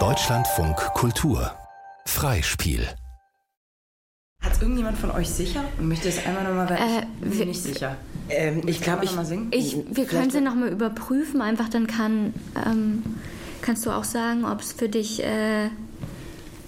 [0.00, 1.52] Deutschlandfunk Kultur
[2.04, 2.88] Freispiel
[4.40, 5.62] hat irgendjemand von euch sicher?
[5.78, 7.96] Ich möchte es einmal nochmal, weil äh, ich bin nicht sicher.
[8.28, 9.12] Ähm, ich glaube, ich,
[9.52, 11.40] ich, wir können sie nochmal überprüfen.
[11.40, 12.34] Einfach dann kann,
[12.66, 13.04] ähm,
[13.62, 15.66] kannst du auch sagen, ob es für dich äh,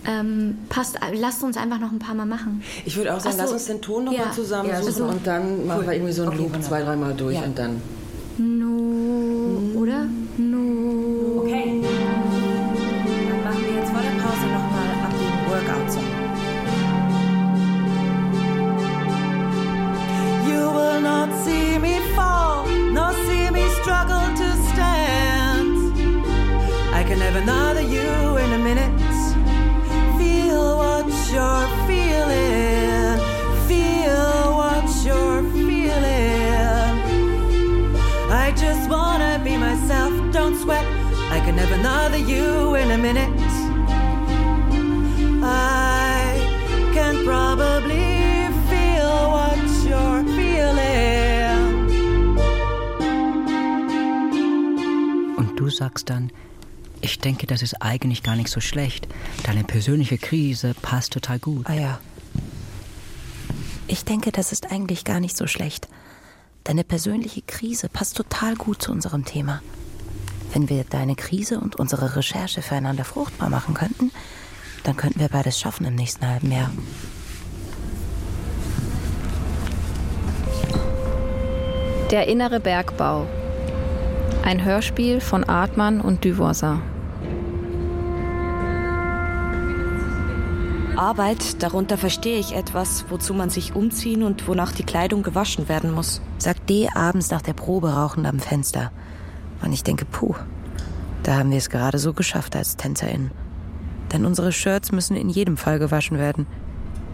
[0.06, 1.00] ähm, passt.
[1.12, 2.62] Lasst uns einfach noch ein paar Mal machen.
[2.84, 3.43] Ich würde auch sagen, so.
[3.43, 4.32] lass uns den Ton nochmal ja.
[4.32, 5.04] zusammensuchen ja, so.
[5.06, 5.64] und dann cool.
[5.64, 7.43] machen wir irgendwie so einen okay, Loop zwei, dreimal durch ja.
[7.43, 7.82] und dann.
[8.38, 9.16] No,
[41.86, 43.31] another you in a minute.
[45.42, 46.41] I
[46.92, 51.87] can probably feel what you're feeling.
[55.37, 56.33] Und du sagst dann,
[57.01, 59.07] ich denke, das ist eigentlich gar nicht so schlecht.
[59.45, 61.67] Deine persönliche Krise passt total gut.
[61.69, 62.01] Ah ja.
[63.87, 65.87] Ich denke, das ist eigentlich gar nicht so schlecht.
[66.64, 69.62] Deine persönliche Krise passt total gut zu unserem Thema.
[70.52, 74.11] Wenn wir deine Krise und unsere Recherche füreinander fruchtbar machen könnten,
[74.84, 76.70] dann könnten wir beides schaffen im nächsten halben Jahr.
[82.11, 83.27] Der innere Bergbau.
[84.44, 86.80] Ein Hörspiel von Artmann und Duvoisin.
[90.97, 95.92] Arbeit, darunter verstehe ich etwas, wozu man sich umziehen und wonach die Kleidung gewaschen werden
[95.92, 96.22] muss.
[96.39, 98.92] Sagt D abends nach der Probe rauchend am Fenster.
[99.67, 100.36] Und ich denke, puh,
[101.25, 103.33] da haben wir es gerade so geschafft als TänzerInnen.
[104.12, 106.47] Denn unsere Shirts müssen in jedem Fall gewaschen werden.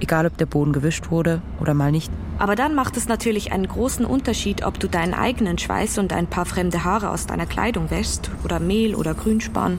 [0.00, 2.12] Egal, ob der Boden gewischt wurde oder mal nicht.
[2.38, 6.27] Aber dann macht es natürlich einen großen Unterschied, ob du deinen eigenen Schweiß und ein
[6.27, 9.78] paar fremde Haare aus deiner Kleidung wäschst oder Mehl oder Grünspan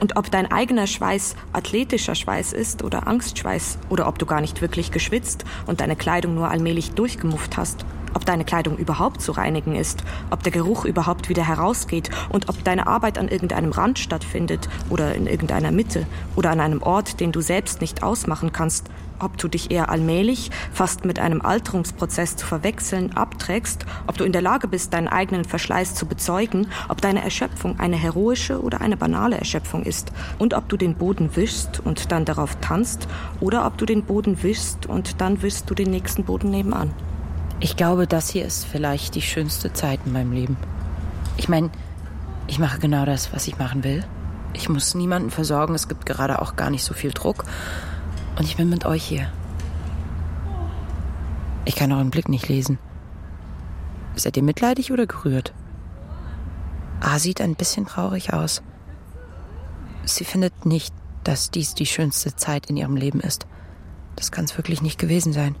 [0.00, 4.62] und ob dein eigener Schweiß athletischer Schweiß ist oder Angstschweiß oder ob du gar nicht
[4.62, 9.74] wirklich geschwitzt und deine Kleidung nur allmählich durchgemufft hast, ob deine Kleidung überhaupt zu reinigen
[9.74, 14.68] ist, ob der Geruch überhaupt wieder herausgeht und ob deine Arbeit an irgendeinem Rand stattfindet
[14.88, 19.38] oder in irgendeiner Mitte oder an einem Ort, den du selbst nicht ausmachen kannst ob
[19.38, 24.42] du dich eher allmählich, fast mit einem Alterungsprozess zu verwechseln, abträgst, ob du in der
[24.42, 29.38] Lage bist, deinen eigenen Verschleiß zu bezeugen, ob deine Erschöpfung eine heroische oder eine banale
[29.38, 33.08] Erschöpfung ist und ob du den Boden wischst und dann darauf tanzt
[33.40, 36.92] oder ob du den Boden wischst und dann wischst du den nächsten Boden nebenan.
[37.60, 40.56] Ich glaube, das hier ist vielleicht die schönste Zeit in meinem Leben.
[41.36, 41.70] Ich meine,
[42.46, 44.04] ich mache genau das, was ich machen will.
[44.52, 47.44] Ich muss niemanden versorgen, es gibt gerade auch gar nicht so viel Druck.
[48.36, 49.30] Und ich bin mit euch hier.
[51.64, 52.78] Ich kann euren Blick nicht lesen.
[54.16, 55.52] Seid ihr mitleidig oder gerührt?
[57.00, 58.62] A sieht ein bisschen traurig aus.
[60.04, 60.94] Sie findet nicht,
[61.24, 63.46] dass dies die schönste Zeit in ihrem Leben ist.
[64.16, 65.56] Das kann es wirklich nicht gewesen sein.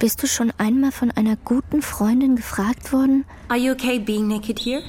[0.00, 3.24] Bist du schon einmal von einer guten Freundin gefragt worden?
[3.48, 4.80] Are you okay being naked here?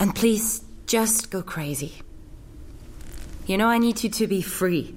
[0.00, 1.92] And please just go crazy.
[3.46, 4.96] You know, I need you to be free.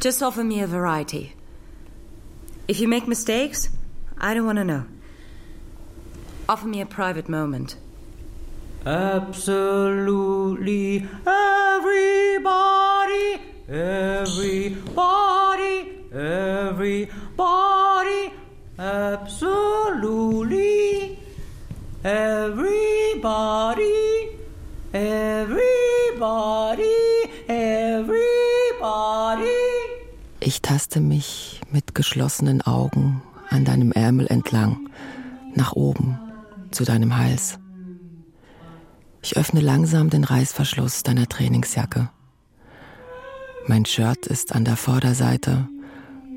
[0.00, 1.32] Just offer me a variety.
[2.68, 3.70] If you make mistakes,
[4.20, 4.84] I don't want to know.
[6.48, 7.76] Offer me a private moment.
[8.86, 9.88] Absolutely
[11.26, 12.52] everybody,
[13.68, 14.62] everybody,
[17.38, 18.32] everybody,
[18.78, 19.92] absolutely
[22.04, 23.22] everybody,
[27.48, 28.22] everybody.
[30.40, 34.88] Ich taste mich mit geschlossenen Augen an deinem Ärmel entlang,
[35.54, 36.18] nach oben,
[36.72, 37.58] zu deinem Hals.
[39.22, 42.10] Ich öffne langsam den Reißverschluss deiner Trainingsjacke.
[43.68, 45.68] Mein Shirt ist an der Vorderseite,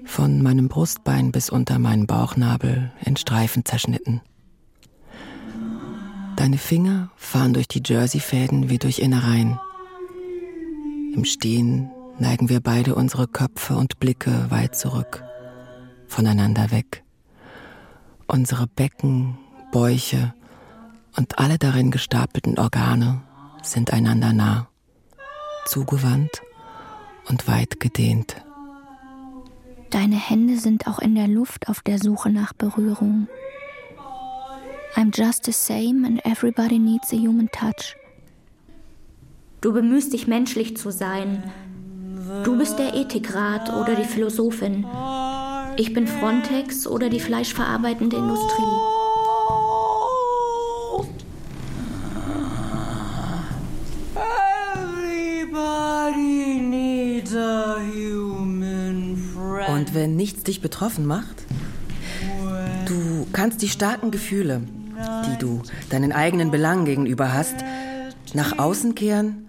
[0.06, 4.22] von meinem Brustbein bis unter meinen Bauchnabel in Streifen zerschnitten.
[6.36, 9.60] Deine Finger fahren durch die Jerseyfäden wie durch Innereien.
[11.14, 15.24] Im Stehen neigen wir beide unsere Köpfe und Blicke weit zurück,
[16.08, 17.04] voneinander weg.
[18.28, 19.38] Unsere Becken,
[19.72, 20.34] Bäuche
[21.16, 23.22] und alle darin gestapelten Organe
[23.64, 24.68] sind einander nah,
[25.66, 26.42] zugewandt
[27.28, 28.46] und weit gedehnt.
[29.96, 33.30] Deine Hände sind auch in der Luft auf der Suche nach Berührung.
[34.98, 37.96] I'm just the same and everybody needs a human touch.
[39.62, 41.50] Du bemühst dich menschlich zu sein.
[42.44, 44.86] Du bist der Ethikrat oder die Philosophin.
[45.78, 49.05] Ich bin Frontex oder die fleischverarbeitende Industrie.
[60.06, 61.36] Wenn nichts dich betroffen macht?
[62.86, 64.62] Du kannst die starken Gefühle,
[65.26, 67.56] die du deinen eigenen Belangen gegenüber hast,
[68.36, 69.48] nach außen kehren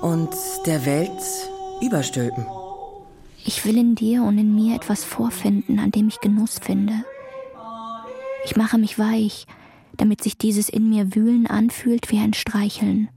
[0.00, 0.30] und
[0.64, 1.10] der Welt
[1.82, 2.46] überstülpen.
[3.44, 6.94] Ich will in dir und in mir etwas vorfinden, an dem ich Genuss finde.
[8.46, 9.46] Ich mache mich weich,
[9.98, 13.10] damit sich dieses in mir Wühlen anfühlt wie ein Streicheln.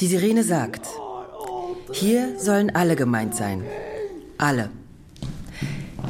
[0.00, 0.86] Die Sirene sagt,
[1.90, 3.64] hier sollen alle gemeint sein.
[4.38, 4.70] Alle.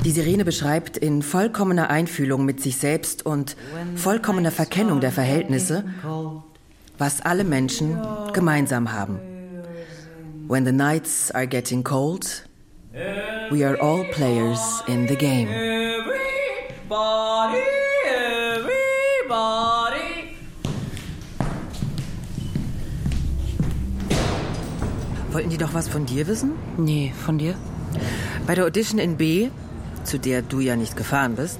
[0.04, 3.56] Die Sirene beschreibt in vollkommener Einfühlung mit sich selbst und
[3.94, 5.84] vollkommener Verkennung der Verhältnisse,
[6.98, 7.96] was alle Menschen
[8.32, 9.20] gemeinsam haben.
[10.48, 12.48] When the nights are getting cold,
[13.50, 15.48] we are all players in the game.
[15.48, 16.18] Everybody,
[18.04, 18.72] everybody.
[25.30, 26.54] Wollten die doch was von dir wissen?
[26.76, 27.54] Nee, von dir?
[28.46, 29.50] Bei der Audition in B,
[30.04, 31.58] zu der du ja nicht gefahren bist,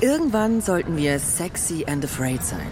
[0.00, 2.66] irgendwann sollten wir sexy and afraid sein.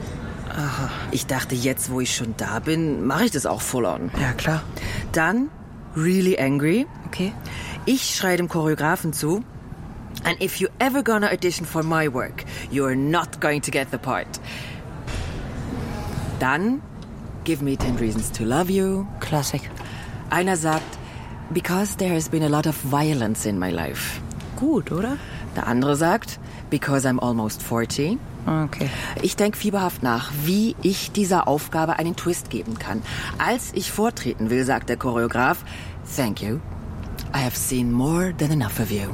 [0.50, 0.90] Aha.
[1.10, 4.10] Ich dachte, jetzt, wo ich schon da bin, mache ich das auch full on.
[4.20, 4.62] Ja, klar.
[5.12, 5.48] Dann
[5.96, 6.86] really angry.
[7.06, 7.32] Okay.
[7.86, 9.42] Ich schreie dem Choreografen zu.
[10.24, 13.98] And if you ever gonna audition for my work, you're not going to get the
[13.98, 14.28] part.
[16.38, 16.82] Dann
[17.44, 19.06] Give me 10 reasons to love you.
[19.18, 19.62] Klassik.
[20.30, 20.98] Einer sagt,
[21.52, 24.20] because there has been a lot of violence in my life.
[24.62, 25.16] Gut, oder?
[25.56, 26.38] Der andere sagt,
[26.70, 28.16] because I'm almost 40.
[28.46, 28.88] Okay.
[29.20, 33.02] Ich denke fieberhaft nach, wie ich dieser Aufgabe einen Twist geben kann.
[33.38, 35.64] Als ich vortreten will, sagt der Choreograf,
[36.16, 36.60] Thank you.
[37.34, 39.08] I have seen more than enough of you.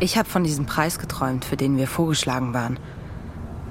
[0.00, 2.78] Ich habe von diesem Preis geträumt, für den wir vorgeschlagen waren.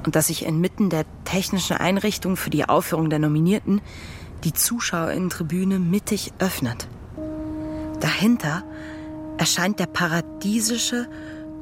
[0.05, 3.81] Und dass sich inmitten der technischen Einrichtung für die Aufführung der Nominierten
[4.43, 6.87] die Zuschauerinnentribüne mittig öffnet.
[8.01, 8.61] Dahinter
[9.37, 11.07] erscheint der paradiesische,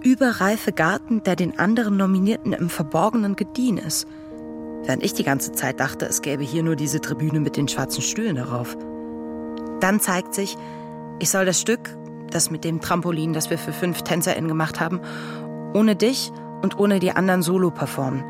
[0.03, 4.07] überreife Garten, der den anderen Nominierten im Verborgenen gediehen ist.
[4.83, 8.03] Während ich die ganze Zeit dachte, es gäbe hier nur diese Tribüne mit den schwarzen
[8.03, 8.77] Stühlen darauf.
[9.79, 10.57] Dann zeigt sich,
[11.19, 11.97] ich soll das Stück,
[12.29, 15.01] das mit dem Trampolin, das wir für fünf TänzerInnen gemacht haben,
[15.73, 16.31] ohne dich
[16.61, 18.23] und ohne die anderen solo performen.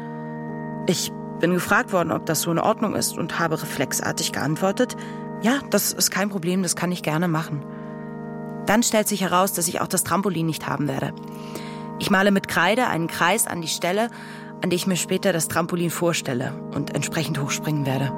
[0.88, 4.96] Ich bin gefragt worden, ob das so in Ordnung ist und habe reflexartig geantwortet,
[5.42, 7.64] ja, das ist kein Problem, das kann ich gerne machen.
[8.66, 11.14] Dann stellt sich heraus, dass ich auch das Trampolin nicht haben werde.
[12.00, 14.10] Ich male mit Kreide einen Kreis an die Stelle,
[14.62, 18.12] an die ich mir später das Trampolin vorstelle und entsprechend hochspringen werde.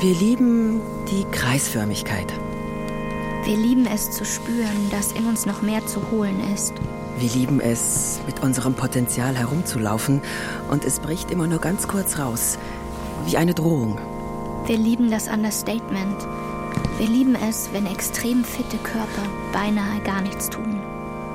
[0.00, 0.80] Wir lieben
[1.10, 2.32] die Kreisförmigkeit.
[3.44, 6.74] Wir lieben es zu spüren, dass in uns noch mehr zu holen ist.
[7.18, 10.20] Wir lieben es, mit unserem Potenzial herumzulaufen
[10.70, 12.58] und es bricht immer nur ganz kurz raus,
[13.26, 13.98] wie eine Drohung.
[14.68, 16.28] Wir lieben das Understatement.
[16.98, 20.78] Wir lieben es, wenn extrem fitte Körper beinahe gar nichts tun.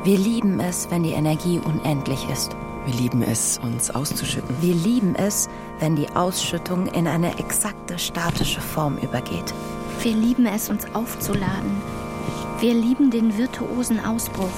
[0.03, 2.55] Wir lieben es, wenn die Energie unendlich ist.
[2.85, 4.55] Wir lieben es, uns auszuschütten.
[4.61, 5.49] Wir lieben es,
[5.79, 9.51] wenn die Ausschüttung in eine exakte statische Form übergeht.
[10.03, 11.71] Wir lieben es, uns aufzuladen.
[12.59, 14.53] Wir lieben den virtuosen Ausbruch.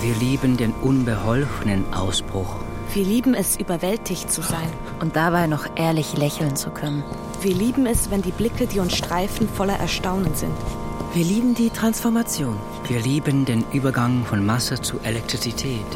[0.00, 2.56] Wir lieben den unbeholfenen Ausbruch.
[2.92, 4.68] Wir lieben es, überwältigt zu sein.
[5.00, 7.02] Und dabei noch ehrlich lächeln zu können.
[7.42, 10.54] Wir lieben es, wenn die Blicke, die uns streifen, voller Erstaunen sind.
[11.12, 12.56] Wir lieben die Transformation.
[12.88, 15.86] Wir lieben den Übergang von Masse zu Elektrizität.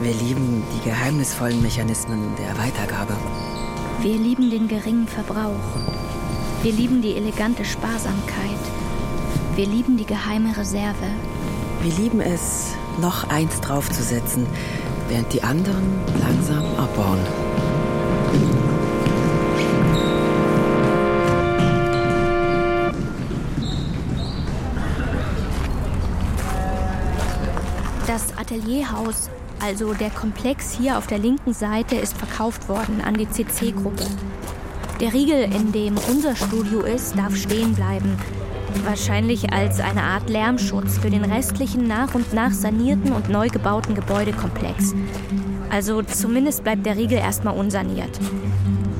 [0.00, 3.14] Wir lieben die geheimnisvollen Mechanismen der Weitergabe.
[4.00, 5.54] Wir lieben den geringen Verbrauch.
[6.62, 8.60] Wir lieben die elegante Sparsamkeit.
[9.56, 11.06] Wir lieben die geheime Reserve.
[11.82, 14.46] Wir lieben es, noch eins draufzusetzen,
[15.10, 17.18] während die anderen langsam abbauen.
[28.06, 29.28] Das Atelierhaus,
[29.60, 34.06] also der Komplex hier auf der linken Seite, ist verkauft worden an die CC-Gruppe.
[35.00, 38.16] Der Riegel, in dem unser Studio ist, darf stehen bleiben.
[38.84, 43.94] Wahrscheinlich als eine Art Lärmschutz für den restlichen nach und nach sanierten und neu gebauten
[43.94, 44.94] Gebäudekomplex.
[45.70, 48.18] Also zumindest bleibt der Riegel erstmal unsaniert.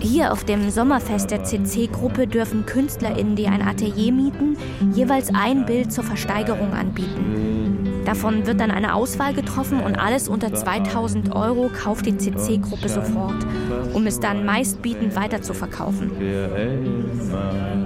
[0.00, 4.56] Hier auf dem Sommerfest der CC-Gruppe dürfen KünstlerInnen, die ein Atelier mieten,
[4.94, 8.02] jeweils ein Bild zur Versteigerung anbieten.
[8.06, 13.46] Davon wird dann eine Auswahl getroffen und alles unter 2000 Euro kauft die CC-Gruppe sofort,
[13.92, 16.11] um es dann meistbietend weiter zu verkaufen.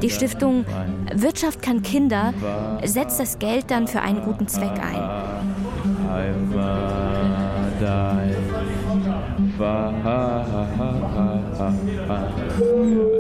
[0.02, 0.64] Die Stiftung
[1.14, 2.32] Wirtschaft kann Kinder
[2.84, 5.00] setzt das Geld dann für einen guten Zweck ein.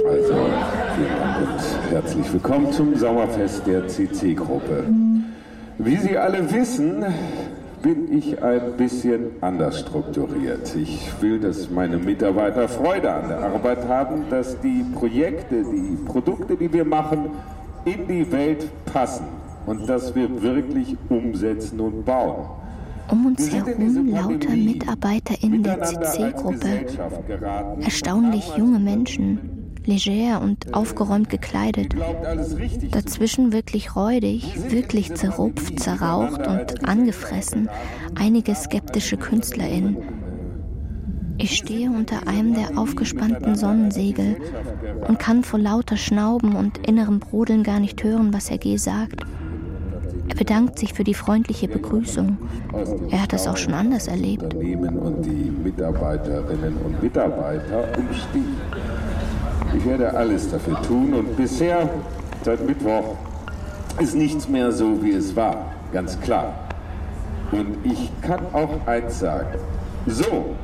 [0.06, 0.34] Also,
[1.90, 4.84] herzlich willkommen zum Sommerfest der CC-Gruppe.
[5.78, 7.04] Wie Sie alle wissen,
[7.84, 10.74] bin ich ein bisschen anders strukturiert.
[10.74, 16.56] Ich will, dass meine Mitarbeiter Freude an der Arbeit haben, dass die Projekte, die Produkte,
[16.56, 17.26] die wir machen,
[17.84, 19.26] in die Welt passen
[19.66, 22.46] und dass wir wirklich umsetzen und bauen.
[23.10, 26.86] Um uns herum lauter MitarbeiterInnen der CC-Gruppe.
[27.82, 29.53] Erstaunlich junge Menschen,
[29.86, 31.94] leger und aufgeräumt gekleidet.
[32.90, 37.68] Dazwischen wirklich räudig, wirklich zerrupft, zerraucht und angefressen,
[38.14, 39.96] einige skeptische KünstlerInnen.
[41.36, 44.36] Ich stehe unter einem der aufgespannten Sonnensegel
[45.08, 48.76] und kann vor lauter Schnauben und innerem Brodeln gar nicht hören, was Herr G.
[48.76, 49.24] sagt.
[50.28, 52.38] Er bedankt sich für die freundliche Begrüßung.
[53.10, 54.54] Er hat das auch schon anders erlebt.
[54.54, 58.56] Und die Mitarbeiterinnen und Mitarbeiter umstehen.
[59.76, 61.88] Ich werde alles dafür tun und bisher,
[62.44, 63.16] seit Mittwoch,
[64.00, 65.72] ist nichts mehr so, wie es war.
[65.92, 66.54] Ganz klar.
[67.52, 69.58] Und ich kann auch eins sagen.
[70.06, 70.54] So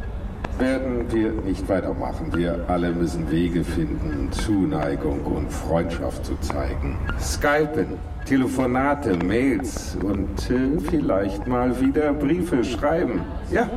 [0.58, 2.32] werden wir nicht weitermachen.
[2.34, 6.98] Wir alle müssen Wege finden, Zuneigung und Freundschaft zu zeigen.
[7.18, 13.22] Skypen, Telefonate, Mails und äh, vielleicht mal wieder Briefe schreiben.
[13.50, 13.68] Ja,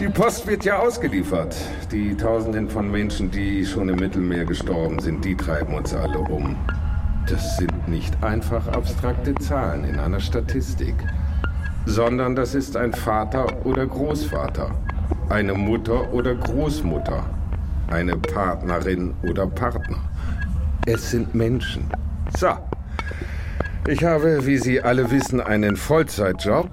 [0.00, 1.56] die Post wird ja ausgeliefert.
[1.92, 6.56] Die Tausenden von Menschen, die schon im Mittelmeer gestorben sind, die treiben uns alle um.
[7.28, 10.94] Das sind nicht einfach abstrakte Zahlen in einer Statistik,
[11.86, 14.70] sondern das ist ein Vater oder Großvater,
[15.28, 17.24] eine Mutter oder Großmutter,
[17.90, 19.98] eine Partnerin oder Partner.
[20.86, 21.84] Es sind Menschen.
[22.36, 22.48] So.
[23.86, 26.70] Ich habe, wie Sie alle wissen, einen Vollzeitjob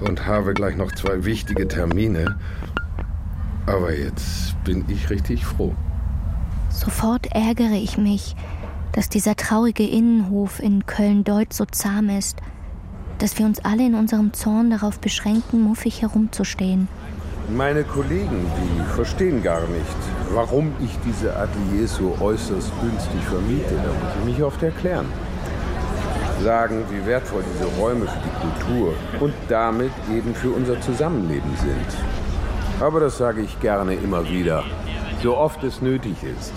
[0.00, 2.38] und habe gleich noch zwei wichtige Termine.
[3.66, 5.74] Aber jetzt bin ich richtig froh.
[6.70, 8.36] Sofort ärgere ich mich,
[8.92, 12.40] dass dieser traurige Innenhof in Köln-Deutz so zahm ist,
[13.18, 16.88] dass wir uns alle in unserem Zorn darauf beschränken, muffig herumzustehen.
[17.54, 19.96] Meine Kollegen, die verstehen gar nicht,
[20.32, 23.74] warum ich diese Ateliers so äußerst günstig vermiete.
[23.74, 25.06] Da muss ich mich oft erklären.
[26.42, 32.80] Sagen, wie wertvoll diese Räume für die Kultur und damit eben für unser Zusammenleben sind.
[32.80, 34.64] Aber das sage ich gerne immer wieder,
[35.22, 36.52] so oft es nötig ist.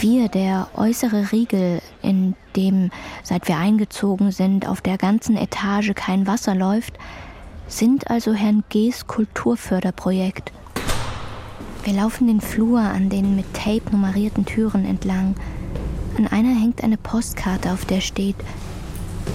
[0.00, 2.90] Wir, der äußere Riegel, in dem,
[3.22, 6.98] seit wir eingezogen sind, auf der ganzen Etage kein Wasser läuft,
[7.68, 10.52] sind also Herrn G.'s Kulturförderprojekt.
[11.84, 15.34] Wir laufen den Flur an den mit Tape nummerierten Türen entlang.
[16.16, 18.36] An einer hängt eine Postkarte, auf der steht,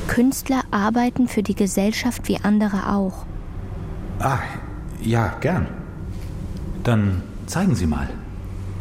[0.08, 3.26] Künstler arbeiten für die Gesellschaft wie andere auch.
[4.20, 4.40] Ah,
[5.02, 5.68] ja, gern.
[6.84, 8.10] Dann zeigen Sie mal.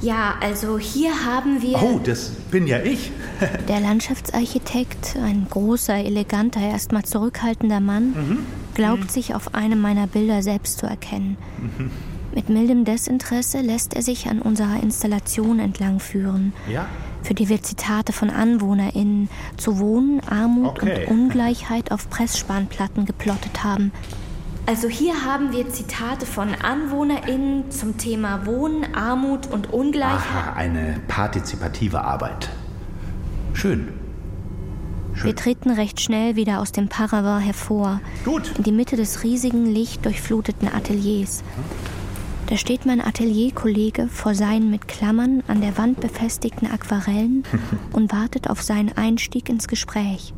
[0.01, 1.83] Ja, also hier haben wir.
[1.83, 3.11] Oh, das bin ja ich.
[3.69, 8.39] der Landschaftsarchitekt, ein großer, eleganter, erstmal zurückhaltender Mann, mhm.
[8.75, 9.09] glaubt mhm.
[9.09, 11.37] sich auf einem meiner Bilder selbst zu erkennen.
[11.59, 11.91] Mhm.
[12.33, 16.53] Mit mildem Desinteresse lässt er sich an unserer Installation entlang führen.
[16.73, 16.87] Ja.
[17.29, 21.05] Für die wir Zitate von AnwohnerInnen zu Wohnen, Armut okay.
[21.05, 23.93] und Ungleichheit auf Pressspanplatten geplottet haben.
[24.65, 30.47] Also hier haben wir Zitate von AnwohnerInnen zum Thema Wohnen, Armut und Ungleichheit.
[30.47, 32.49] Aha, eine partizipative Arbeit.
[33.53, 33.89] Schön.
[35.13, 35.27] Schön.
[35.27, 38.01] Wir treten recht schnell wieder aus dem Paravent hervor.
[38.25, 38.53] Gut.
[38.57, 41.43] In die Mitte des riesigen, lichtdurchfluteten Ateliers.
[42.49, 47.45] Da steht mein Atelierkollege vor seinen mit Klammern an der Wand befestigten Aquarellen
[47.93, 50.33] und wartet auf seinen Einstieg ins Gespräch.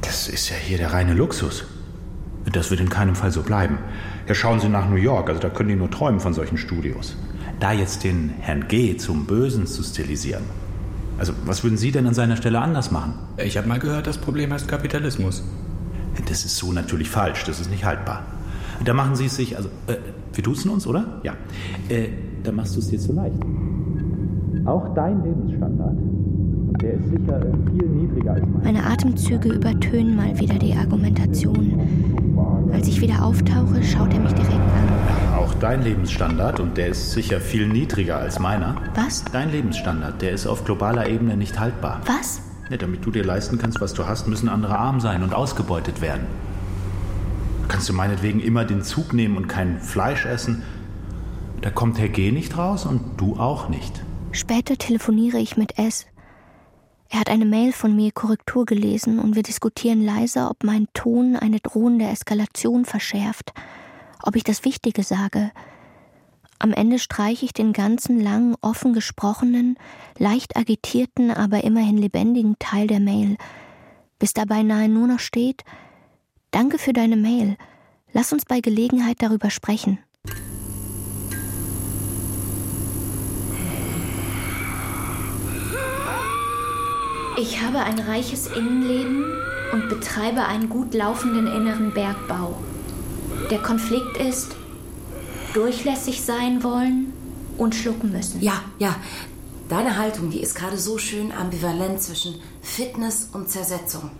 [0.00, 1.64] Das ist ja hier der reine Luxus.
[2.50, 3.76] Das wird in keinem Fall so bleiben.
[4.26, 7.14] Ja, schauen Sie nach New York, also da können die nur träumen von solchen Studios.
[7.60, 8.96] Da jetzt den Herrn G.
[8.96, 10.44] zum Bösen zu stilisieren.
[11.18, 13.12] Also, was würden Sie denn an seiner Stelle anders machen?
[13.36, 15.42] Ich habe mal gehört, das Problem heißt Kapitalismus.
[16.26, 18.24] Das ist so natürlich falsch, das ist nicht haltbar.
[18.84, 19.96] Da machen Sie es sich, also, äh,
[20.32, 21.20] wir duzen uns, oder?
[21.22, 21.34] Ja.
[21.88, 22.08] Äh,
[22.42, 23.36] da machst du es dir zu leicht.
[24.64, 25.98] Auch dein Lebensstandard
[26.80, 28.62] der ist sicher äh, viel niedriger als mein.
[28.62, 31.80] Meine Atemzüge übertönen mal wieder die Argumentation.
[32.72, 35.36] Als ich wieder auftauche, schaut er mich direkt an.
[35.36, 38.76] Auch dein Lebensstandard, und der ist sicher viel niedriger als meiner.
[38.94, 39.24] Was?
[39.32, 42.00] Dein Lebensstandard, der ist auf globaler Ebene nicht haltbar.
[42.06, 42.40] Was?
[42.70, 46.00] Ja, damit du dir leisten kannst, was du hast, müssen andere arm sein und ausgebeutet
[46.00, 46.22] werden.
[47.70, 50.62] Kannst du meinetwegen immer den Zug nehmen und kein Fleisch essen.
[51.60, 54.02] Da kommt Herr G nicht raus und du auch nicht.
[54.32, 56.06] Später telefoniere ich mit S.
[57.10, 61.36] Er hat eine Mail von mir Korrektur gelesen und wir diskutieren leise, ob mein Ton
[61.36, 63.52] eine drohende Eskalation verschärft,
[64.22, 65.52] ob ich das Wichtige sage.
[66.58, 69.76] Am Ende streiche ich den ganzen langen, offen gesprochenen,
[70.18, 73.36] leicht agitierten, aber immerhin lebendigen Teil der Mail,
[74.18, 75.64] bis dabei nahe nur noch steht
[76.50, 77.56] Danke für deine Mail.
[78.12, 79.98] Lass uns bei Gelegenheit darüber sprechen.
[87.38, 89.24] Ich habe ein reiches Innenleben
[89.72, 92.58] und betreibe einen gut laufenden inneren Bergbau.
[93.50, 94.56] Der Konflikt ist
[95.54, 97.12] durchlässig sein wollen
[97.56, 98.42] und schlucken müssen.
[98.42, 98.96] Ja, ja.
[99.68, 104.10] Deine Haltung, die ist gerade so schön ambivalent zwischen Fitness und Zersetzung.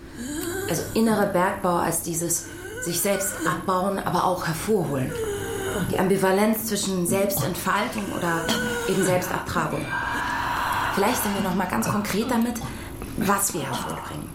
[0.71, 2.47] Also innerer Bergbau als dieses
[2.83, 5.13] sich selbst abbauen, aber auch hervorholen.
[5.91, 8.45] Die Ambivalenz zwischen Selbstentfaltung oder
[8.89, 9.85] eben Selbstabtragung.
[10.95, 12.55] Vielleicht sind wir noch mal ganz konkret damit,
[13.17, 14.31] was wir hervorbringen.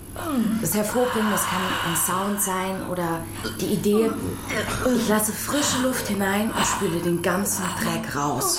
[0.62, 3.22] Das Hervorbringen, das kann ein Sound sein oder
[3.60, 4.12] die Idee,
[4.96, 8.58] ich lasse frische Luft hinein und spüle den ganzen Dreck raus.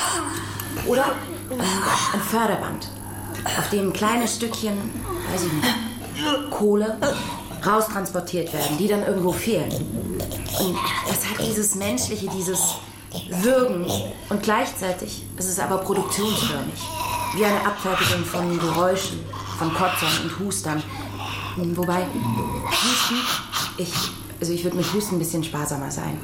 [0.87, 1.05] Oder
[1.51, 2.89] ein Förderband,
[3.59, 4.77] auf dem kleine Stückchen,
[5.33, 6.97] weiß ich nicht, Kohle
[7.65, 9.71] raustransportiert werden, die dann irgendwo fehlen.
[9.71, 10.77] Und
[11.09, 12.77] das hat dieses Menschliche, dieses
[13.43, 13.87] Würgen
[14.29, 16.75] und gleichzeitig ist es aber produktionsförmig.
[17.35, 19.21] Wie eine Abfertigung von Geräuschen,
[19.59, 20.83] von Kotzern und Hustern.
[21.57, 22.07] Wobei,
[22.67, 23.17] Husten,
[23.79, 23.93] ich,
[24.41, 26.19] also ich würde mit Husten ein bisschen sparsamer sein.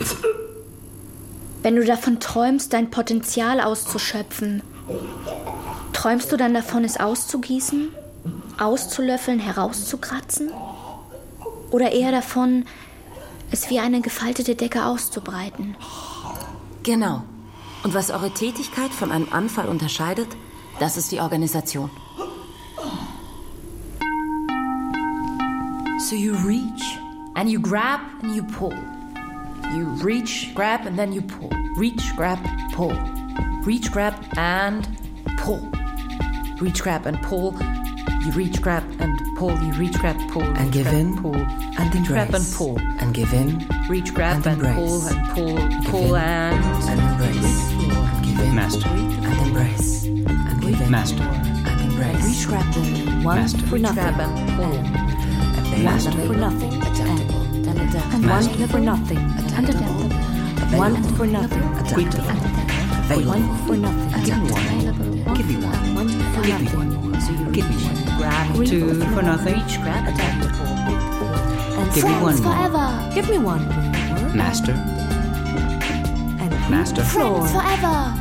[1.62, 4.62] Wenn du davon träumst, dein Potenzial auszuschöpfen,
[5.92, 7.88] träumst du dann davon, es auszugießen,
[8.58, 10.50] auszulöffeln, herauszukratzen?
[11.72, 12.66] Oder eher davon,
[13.50, 15.74] es wie eine gefaltete Decke auszubreiten?
[16.82, 17.22] Genau.
[17.82, 20.28] Und was eure Tätigkeit von einem Anfall unterscheidet,
[20.78, 21.90] das ist die Organisation.
[25.98, 26.98] So you reach
[27.34, 28.74] and you grab and you pull.
[29.74, 31.50] You reach, grab and then you pull.
[31.78, 32.38] Reach, grab,
[32.74, 32.94] pull.
[33.64, 34.86] Reach, grab and
[35.38, 35.66] pull.
[36.60, 37.54] Reach, grab and pull.
[38.24, 39.50] You reach, grab and pull.
[39.60, 40.44] You reach, grab, pull.
[40.44, 41.34] And give grab, in pull.
[41.34, 42.78] and reach, grab and pull.
[43.00, 47.00] And give in Reach, grab and and, pull and pull, Give pull in and and
[47.00, 47.70] embrace.
[47.72, 48.88] And give in Master.
[48.88, 50.04] and embrace.
[50.04, 51.22] And give in Master.
[51.24, 52.24] and embrace.
[52.24, 53.58] reach, grab and one Master.
[53.66, 53.94] for nothing.
[54.04, 55.82] Grab and pull.
[55.82, 56.12] Master.
[56.12, 56.72] for nothing.
[56.80, 57.42] Adaptable.
[57.66, 58.14] And.
[58.14, 58.26] And.
[58.28, 59.18] One for nothing.
[59.18, 60.78] Adaptable.
[60.78, 61.62] One and for nothing.
[61.76, 63.26] Adaptable.
[63.26, 64.22] One for nothing.
[64.24, 65.34] Give me one.
[65.34, 65.91] Give me one.
[66.42, 66.90] Give me one.
[67.12, 68.18] You Give me one.
[68.18, 69.54] grab, Two for nothing.
[69.54, 70.66] Reach, grab, adapt, pull.
[71.78, 72.52] And Give me one more.
[72.52, 73.10] forever!
[73.14, 73.68] Give me one.
[74.36, 74.72] Master.
[76.42, 77.02] And Master.
[77.04, 78.14] Friends forever!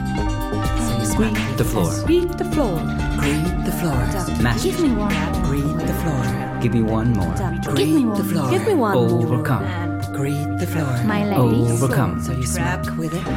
[1.05, 1.91] Sweep the floor.
[1.91, 2.77] sweep the floor.
[3.17, 3.95] Greet the floor.
[4.41, 4.69] Master.
[4.69, 5.13] Give me one.
[5.43, 6.59] Greet the floor.
[6.61, 7.33] Give me one more.
[7.75, 8.49] Greet the floor.
[8.51, 8.93] Give me one.
[8.93, 9.23] more.
[9.23, 9.65] Overcome.
[10.13, 11.03] Greet the floor.
[11.05, 11.81] My ladies.
[11.81, 12.21] Overcome.
[12.21, 13.27] So you smack with it,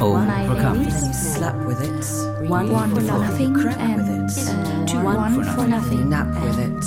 [0.00, 0.84] Overcome.
[0.84, 3.52] then you slap with it, One, One for for nothing.
[3.52, 4.48] nothing and it.
[4.48, 6.08] uh, Two, one, one for nothing.
[6.08, 6.84] nap with it,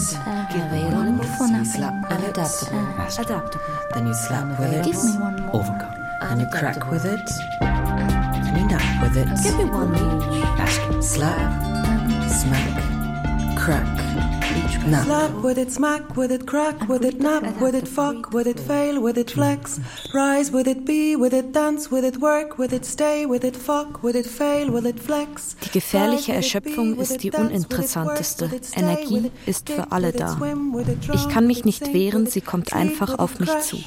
[0.93, 1.65] One for nothing.
[1.65, 2.81] slap And with it, adaptable.
[2.97, 3.21] Master.
[3.23, 3.65] Adaptable.
[3.93, 5.55] then you slap with it, Give me one more.
[5.55, 5.93] Overcome.
[6.21, 7.29] and you crack with it,
[7.61, 10.43] then you nap with it, Give me one each.
[10.57, 11.01] Master.
[11.01, 11.51] slap,
[12.29, 13.87] smack, crack,
[14.87, 15.05] nap.
[15.05, 18.59] Slap with it, smack with it, crack with it, nap with it, fuck with it,
[18.59, 19.79] fail with it, flex.
[20.13, 23.55] Rise with it, be with it, dance with it, work with it, stay with it,
[23.55, 25.55] fuck with it, fail with it, flex.
[25.63, 28.49] Die gefährliche Erschöpfung ist die uninteressanteste.
[28.73, 30.37] Energie ist für alle da.
[31.13, 33.77] Ich kann mich nicht wehren, sie kommt einfach auf mich zu.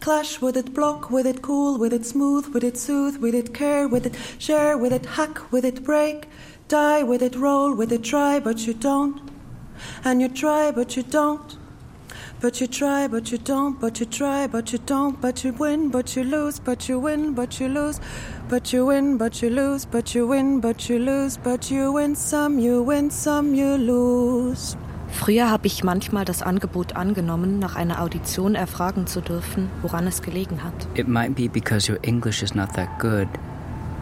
[0.00, 3.54] Clash with it, block with it, cool with it, smooth with it, soothe with it,
[3.54, 6.28] care with it, share with it, hack with it, break,
[6.68, 9.35] die with it, roll with it, try but you don't.
[10.04, 11.58] And you try but you don't.
[12.40, 15.90] But you try but you don't, but you try but you don't, but you win
[15.90, 17.98] but you lose, but you win but you lose,
[18.48, 22.14] but you win but you lose, but you win but you lose, but you win
[22.14, 24.76] some, you win some, you lose.
[25.08, 30.20] Früher habe ich manchmal das Angebot angenommen, nach einer Audition erfragen zu dürfen, woran es
[30.20, 30.74] gelegen hat.
[30.94, 33.28] It might be because your English is not that good,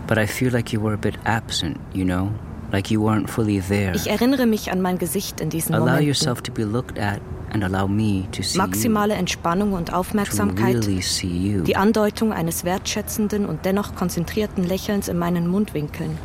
[0.09, 2.31] but I feel like you were a bit absent, you know?
[2.75, 3.95] Like you weren't fully there.
[3.95, 6.09] Ich erinnere mich an mein Gesicht in diesen Allow Momenten.
[6.09, 7.21] yourself to be looked at
[7.53, 11.63] and allow me to see Maximale Entspannung und Aufmerksamkeit, really see you.
[11.63, 16.19] die Andeutung eines wertschätzenden und dennoch konzentrierten Lächelns in meinen Mundwinkeln.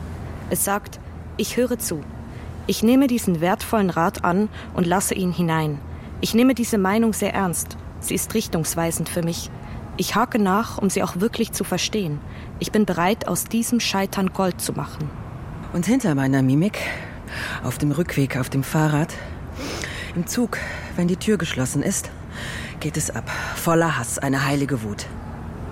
[0.49, 0.99] Es sagt,
[1.37, 2.01] ich höre zu.
[2.65, 5.77] Ich nehme diesen wertvollen Rat an und lasse ihn hinein.
[6.19, 7.77] Ich nehme diese Meinung sehr ernst.
[7.99, 9.51] Sie ist richtungsweisend für mich.
[9.97, 12.19] Ich hake nach, um sie auch wirklich zu verstehen.
[12.57, 15.11] Ich bin bereit, aus diesem Scheitern Gold zu machen.
[15.71, 16.79] Und hinter meiner Mimik,
[17.63, 19.13] auf dem Rückweg auf dem Fahrrad,
[20.15, 20.57] im Zug,
[20.95, 22.09] wenn die Tür geschlossen ist,
[22.79, 23.29] geht es ab.
[23.55, 25.05] Voller Hass, eine heilige Wut.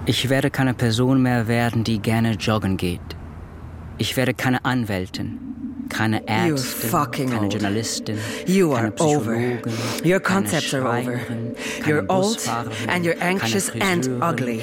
[0.06, 3.02] Ich werde keine Person mehr werden, die gerne joggen geht.
[3.98, 5.40] Ich werde keine Anwältin,
[5.90, 6.90] keine Ärztin,
[7.30, 7.54] keine old.
[7.54, 9.60] Journalistin, you are over.
[10.04, 11.22] Your concepts are over.
[11.86, 12.40] You're old
[12.88, 14.62] and you're anxious and ugly.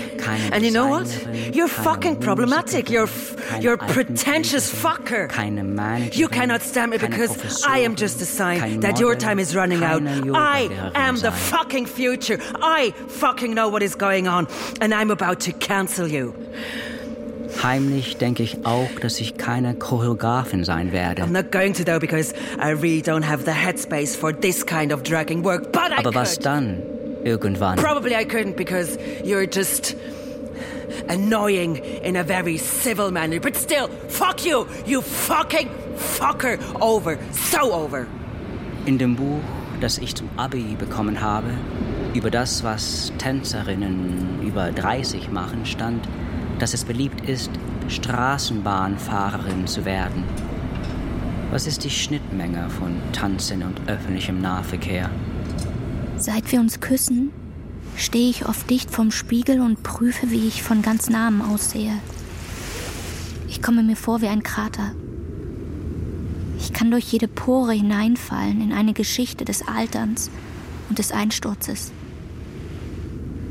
[0.53, 1.09] And you know what?
[1.55, 2.91] You're fucking problematic.
[2.91, 5.29] You're f- you're a pretentious fucker.
[6.17, 9.83] You cannot stand me because I am just a sign that your time is running
[9.83, 10.03] out.
[10.35, 12.39] I am the fucking future.
[12.63, 14.47] I fucking know what is going on
[14.81, 16.35] and I'm about to cancel you.
[17.63, 21.23] Heimlich denke ich auch, dass ich keine Choreografin sein werde.
[21.23, 24.93] I'm not going to though because I really don't have the headspace for this kind
[24.93, 26.15] of dragging work, but I Aber could.
[26.15, 26.83] was dann?
[27.25, 27.77] Irgendwann.
[27.77, 29.97] Probably I couldn't because you're just
[31.09, 33.41] annoying in a very civil manner.
[33.41, 36.59] But still, fuck you, you fucking fucker.
[36.81, 38.07] Over, so over.
[38.87, 39.41] In dem Buch,
[39.81, 41.49] das ich zum Abi bekommen habe,
[42.13, 46.07] über das, was Tänzerinnen über 30 machen, stand,
[46.59, 47.51] dass es beliebt ist,
[47.89, 50.25] Straßenbahnfahrerin zu werden.
[51.51, 55.11] Was ist die Schnittmenge von Tanzen und öffentlichem Nahverkehr?
[56.17, 57.31] Seit wir uns küssen,
[57.97, 61.93] stehe ich oft dicht vorm Spiegel und prüfe, wie ich von ganz nahem aussehe.
[63.49, 64.93] Ich komme mir vor wie ein Krater.
[66.59, 70.31] Ich kann durch jede Pore hineinfallen in eine Geschichte des Alterns
[70.89, 71.93] und des Einsturzes.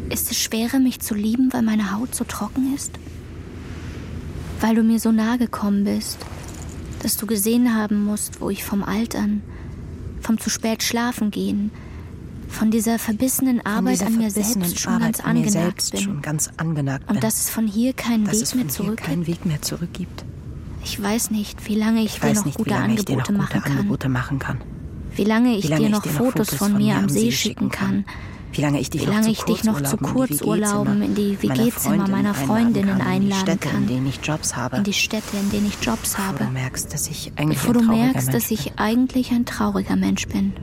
[0.09, 2.91] Ist es schwerer, mich zu lieben, weil meine Haut so trocken ist?
[4.59, 6.17] Weil du mir so nahe gekommen bist,
[7.01, 9.41] dass du gesehen haben musst, wo ich vom Altern,
[10.21, 11.71] vom zu spät schlafen gehen,
[12.47, 15.91] von dieser verbissenen Arbeit dieser an mir selbst schon Arbeit ganz an mir angenagt selbst
[15.91, 16.01] bin.
[16.01, 17.15] schon ganz angenagt bin.
[17.15, 19.45] Und dass es von hier keinen Dass Weg es mehr von hier zurück keinen Weg
[19.45, 20.23] mehr zurück gibt.
[20.83, 23.15] Ich weiß nicht, wie lange ich, Ich dir noch nicht, gute ich dir noch Angebote
[23.17, 23.71] gute machen kann.
[23.71, 24.61] Angebote machen kann.
[25.15, 27.09] Wie lange ich Wie lange dir ich noch dir noch Fotos Fotos von mir am
[27.09, 28.05] See schicken kann.
[28.53, 32.07] Wie lange ich dich noch lange zu ich dich noch zu Kurzurlauben in die WG-Zimmer
[32.07, 36.37] meiner Freundinnen einladen kann, in die Städte, in denen ich Jobs habe.
[36.37, 40.27] Bevor du merkst, dass ich eigentlich ein trauriger merkst, dass ich eigentlich ein trauriger Mensch
[40.27, 40.53] bin.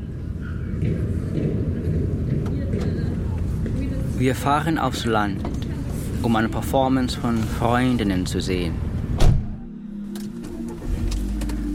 [4.18, 5.42] Wir fahren aufs Land,
[6.22, 8.74] um eine Performance von Freundinnen zu sehen.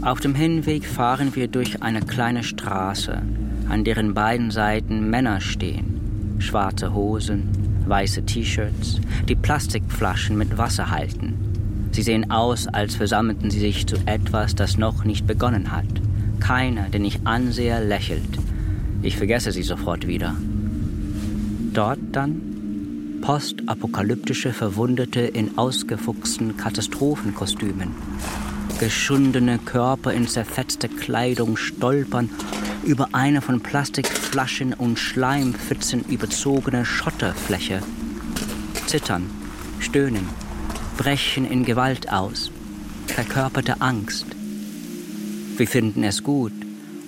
[0.00, 3.20] Auf dem Hinweg fahren wir durch eine kleine Straße,
[3.68, 5.95] an deren beiden Seiten Männer stehen.
[6.38, 7.48] Schwarze Hosen,
[7.86, 11.88] weiße T-Shirts, die Plastikflaschen mit Wasser halten.
[11.92, 15.86] Sie sehen aus, als versammelten sie sich zu etwas, das noch nicht begonnen hat.
[16.40, 18.38] Keiner, den ich ansehe, lächelt.
[19.02, 20.34] Ich vergesse sie sofort wieder.
[21.72, 22.40] Dort dann
[23.22, 27.90] postapokalyptische Verwundete in ausgefuchsten Katastrophenkostümen.
[28.78, 32.28] Geschundene Körper in zerfetzter Kleidung stolpern
[32.86, 37.82] über eine von Plastikflaschen und Schleimpfützen überzogene Schotterfläche.
[38.86, 39.28] Zittern,
[39.80, 40.28] stöhnen,
[40.96, 42.52] brechen in Gewalt aus,
[43.08, 44.26] verkörperte Angst.
[45.56, 46.52] Wir finden es gut,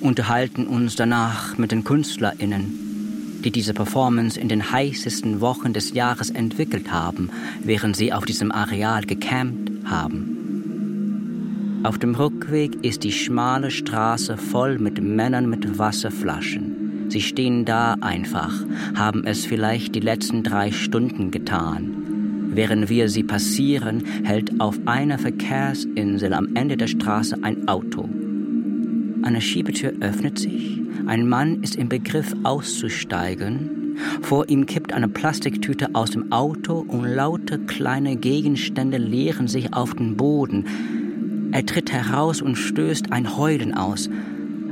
[0.01, 6.31] unterhalten uns danach mit den KünstlerInnen, die diese Performance in den heißesten Wochen des Jahres
[6.31, 7.31] entwickelt haben,
[7.63, 10.38] während sie auf diesem Areal gecampt haben.
[11.85, 17.07] Auf dem Rückweg ist die schmale Straße voll mit Männern mit Wasserflaschen.
[17.09, 18.53] Sie stehen da einfach,
[18.97, 22.51] haben es vielleicht die letzten drei Stunden getan.
[22.53, 28.09] Während wir sie passieren, hält auf einer Verkehrsinsel am Ende der Straße ein Auto.
[29.23, 33.95] Eine Schiebetür öffnet sich, ein Mann ist im Begriff auszusteigen.
[34.23, 39.95] Vor ihm kippt eine Plastiktüte aus dem Auto und laute kleine Gegenstände leeren sich auf
[39.95, 40.65] den Boden.
[41.53, 44.09] Er tritt heraus und stößt ein Heulen aus.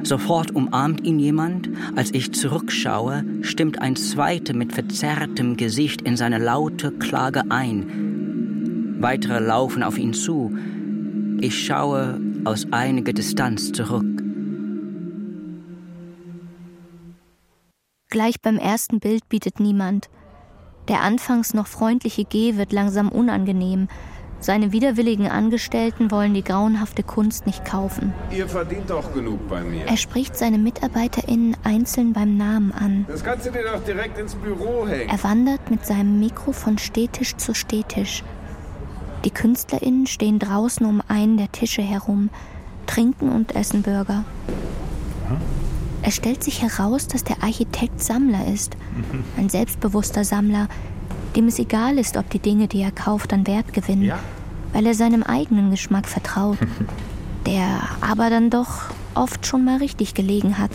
[0.03, 1.69] Sofort umarmt ihn jemand.
[1.97, 8.97] Als ich zurückschaue, stimmt ein zweiter mit verzerrtem Gesicht in seine laute Klage ein.
[9.01, 10.57] Weitere laufen auf ihn zu.
[11.41, 14.07] Ich schaue aus einiger Distanz zurück.
[18.09, 20.09] Gleich beim ersten Bild bietet niemand.
[20.89, 23.89] Der anfangs noch freundliche G wird langsam unangenehm.
[24.47, 28.15] Seine widerwilligen Angestellten wollen die grauenhafte Kunst nicht kaufen.
[28.31, 29.87] Ihr verdient doch genug bei mir.
[29.87, 33.07] Er spricht seine MitarbeiterInnen einzeln beim Namen an.
[33.09, 35.09] Das kannst du dir doch direkt ins Büro hängen.
[35.09, 38.23] Er wandert mit seinem Mikro von Stehtisch zu Stehtisch.
[39.25, 42.31] Die KünstlerInnen stehen draußen um einen der Tische herum,
[42.87, 44.23] trinken und essen Burger.
[46.03, 48.77] Es stellt sich heraus, dass der Architekt Sammler ist.
[49.37, 50.69] Ein selbstbewusster Sammler,
[51.35, 54.21] dem es egal ist, ob die Dinge, die er kauft, an Wert gewinnen, ja.
[54.77, 56.59] Weil er seinem eigenen Geschmack vertraut,
[57.47, 60.71] der aber dann doch oft schon mal richtig gelegen hat.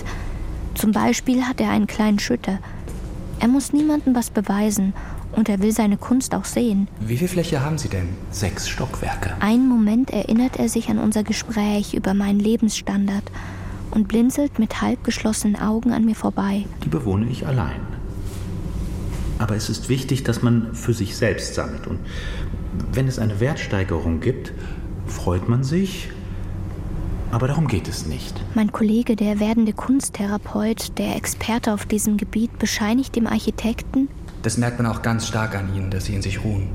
[0.73, 2.57] Zum Beispiel hat er einen kleinen Schütter.
[3.39, 4.93] Er muss niemandem was beweisen
[5.33, 6.87] und er will seine Kunst auch sehen.
[6.99, 8.09] Wie viel Fläche haben Sie denn?
[8.31, 9.35] Sechs Stockwerke.
[9.39, 13.25] Einen Moment erinnert er sich an unser Gespräch über meinen Lebensstandard
[13.91, 16.65] und blinzelt mit halb geschlossenen Augen an mir vorbei.
[16.83, 17.81] Die bewohne ich allein.
[19.37, 21.85] Aber es ist wichtig, dass man für sich selbst sammelt.
[21.87, 21.99] Und
[22.93, 24.53] wenn es eine Wertsteigerung gibt,
[25.07, 26.09] freut man sich.
[27.31, 28.33] Aber darum geht es nicht.
[28.55, 34.09] Mein Kollege, der werdende Kunsttherapeut, der Experte auf diesem Gebiet, bescheinigt dem Architekten,
[34.43, 36.69] das merkt man auch ganz stark an ihnen, dass sie in sich ruhen.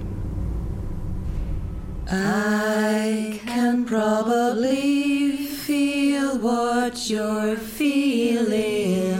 [2.09, 5.32] I can probably
[5.66, 9.16] feel what you're feeling.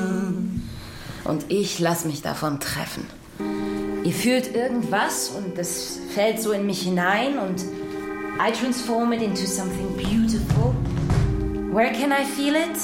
[1.25, 3.05] Und ich lass mich davon treffen.
[4.07, 7.65] Ihr fühlt irgendwas und das fällt so in mich hinein und
[8.39, 10.73] I transform it into something beautiful.
[11.73, 12.79] Where can I feel it?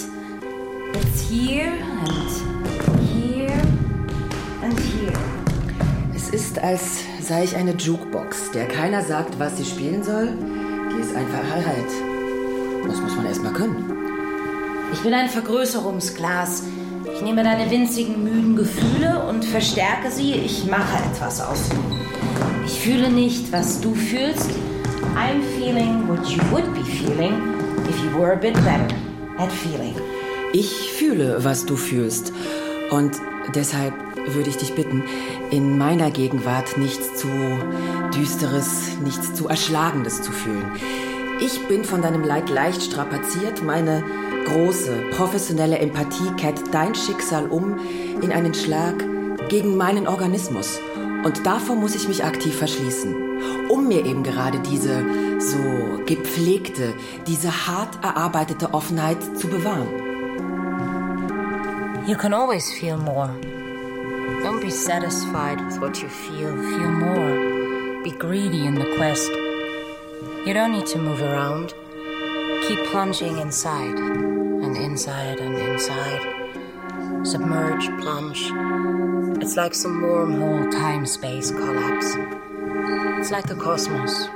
[0.94, 3.52] It's here and here
[4.64, 5.32] and here
[6.32, 10.28] ist, als sei ich eine Jukebox, der keiner sagt, was sie spielen soll.
[10.28, 12.88] Die ist einfach halt.
[12.88, 13.92] Das muss man erst mal können.
[14.92, 16.64] Ich bin ein Vergrößerungsglas.
[17.22, 20.32] Nehme deine winzigen, müden Gefühle und verstärke sie.
[20.32, 22.00] Ich mache etwas aus ihnen.
[22.66, 24.50] Ich fühle nicht, was du fühlst.
[25.14, 27.32] I'm feeling what you would be feeling
[27.88, 28.88] if you were a bit better
[29.38, 29.94] at feeling.
[30.52, 32.32] Ich fühle, was du fühlst.
[32.90, 33.12] Und
[33.54, 33.94] deshalb
[34.26, 35.04] würde ich dich bitten,
[35.50, 37.28] in meiner Gegenwart nichts zu
[38.14, 40.72] Düsteres, nichts zu Erschlagendes zu fühlen.
[41.40, 43.62] Ich bin von deinem Leid leicht strapaziert.
[43.64, 44.04] Meine
[44.44, 47.78] große, professionelle Empathie kehrt dein Schicksal um
[48.20, 49.04] in einen Schlag
[49.48, 50.78] gegen meinen Organismus.
[51.24, 53.14] Und davor muss ich mich aktiv verschließen,
[53.68, 55.04] um mir eben gerade diese
[55.38, 56.94] so gepflegte,
[57.26, 59.88] diese hart erarbeitete Offenheit zu bewahren.
[62.06, 63.30] You can always feel more.
[64.42, 66.50] Don't be satisfied with what you feel.
[66.50, 68.02] Feel more.
[68.02, 69.30] Be greedy in the quest.
[70.44, 71.74] You don't need to move around.
[72.68, 76.20] Keep plunging inside, and inside, and inside.
[77.26, 78.50] Submerge, plunge.
[79.42, 82.16] It's like some wormhole time space collapse.
[83.18, 84.28] It's like the cosmos,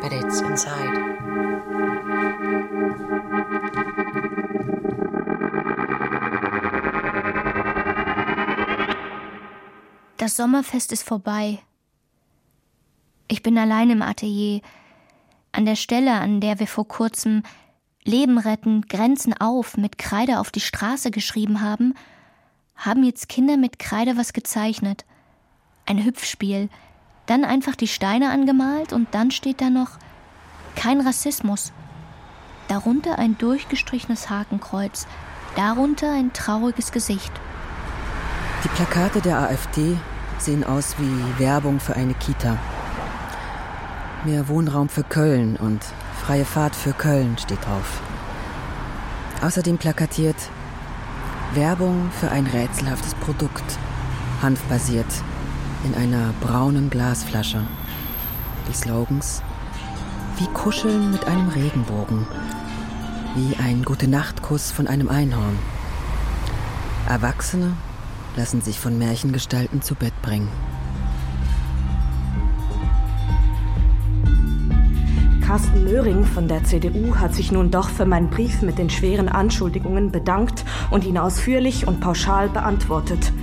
[0.00, 1.12] but it's inside.
[10.16, 11.60] Das Sommerfest ist vorbei.
[13.28, 14.60] Ich bin allein im Atelier,
[15.52, 17.42] an der Stelle, an der wir vor kurzem
[18.04, 21.94] Leben retten, Grenzen auf mit Kreide auf die Straße geschrieben haben,
[22.74, 25.04] haben jetzt Kinder mit Kreide was gezeichnet.
[25.86, 26.68] Ein Hüpfspiel,
[27.26, 29.90] dann einfach die Steine angemalt und dann steht da noch
[30.74, 31.72] kein Rassismus.
[32.68, 35.06] Darunter ein durchgestrichenes Hakenkreuz,
[35.54, 37.32] darunter ein trauriges Gesicht.
[38.64, 39.96] Die Plakate der AfD
[40.38, 42.56] sehen aus wie Werbung für eine Kita.
[44.24, 45.84] Mehr Wohnraum für Köln und
[46.24, 48.00] freie Fahrt für Köln steht drauf.
[49.42, 50.36] Außerdem plakatiert
[51.54, 53.64] Werbung für ein rätselhaftes Produkt,
[54.40, 55.12] hanfbasiert,
[55.82, 57.66] in einer braunen Glasflasche.
[58.68, 59.42] Die Slogans
[60.38, 62.24] wie Kuscheln mit einem Regenbogen,
[63.34, 65.58] wie ein Gute-Nacht-Kuss von einem Einhorn.
[67.08, 67.72] Erwachsene
[68.36, 70.48] lassen sich von Märchengestalten zu Bett bringen.
[75.52, 79.28] Carsten Möhring von der CDU hat sich nun doch für meinen Brief mit den schweren
[79.28, 83.34] Anschuldigungen bedankt und ihn ausführlich und pauschal beantwortet.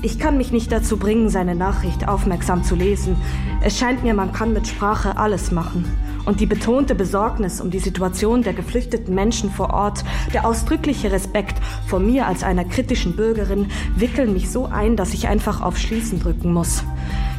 [0.00, 3.16] Ich kann mich nicht dazu bringen, seine Nachricht aufmerksam zu lesen.
[3.62, 5.84] Es scheint mir, man kann mit Sprache alles machen
[6.24, 11.60] und die betonte Besorgnis um die Situation der geflüchteten Menschen vor Ort, der ausdrückliche Respekt
[11.88, 16.20] vor mir als einer kritischen Bürgerin wickeln mich so ein, dass ich einfach auf Schließen
[16.20, 16.84] drücken muss.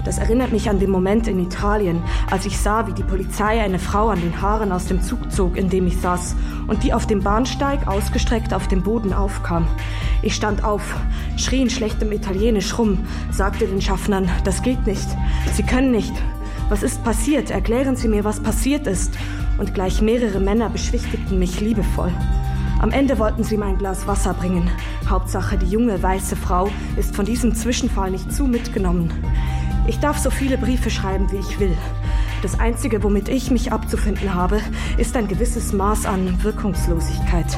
[0.07, 3.77] Das erinnert mich an den Moment in Italien, als ich sah, wie die Polizei eine
[3.77, 6.33] Frau an den Haaren aus dem Zug zog, in dem ich saß,
[6.67, 9.67] und die auf dem Bahnsteig ausgestreckt auf dem Boden aufkam.
[10.21, 10.95] Ich stand auf,
[11.35, 12.99] schrie in schlechtem Italienisch rum,
[13.31, 15.09] sagte den Schaffnern, das geht nicht,
[15.51, 16.13] Sie können nicht,
[16.69, 17.51] was ist passiert?
[17.51, 19.13] Erklären Sie mir, was passiert ist.
[19.57, 22.13] Und gleich mehrere Männer beschwichtigten mich liebevoll.
[22.79, 24.69] Am Ende wollten sie mein Glas Wasser bringen.
[25.09, 29.11] Hauptsache, die junge weiße Frau ist von diesem Zwischenfall nicht zu mitgenommen.
[29.87, 31.75] Ich darf so viele Briefe schreiben, wie ich will.
[32.41, 34.59] Das Einzige, womit ich mich abzufinden habe,
[34.97, 37.57] ist ein gewisses Maß an Wirkungslosigkeit.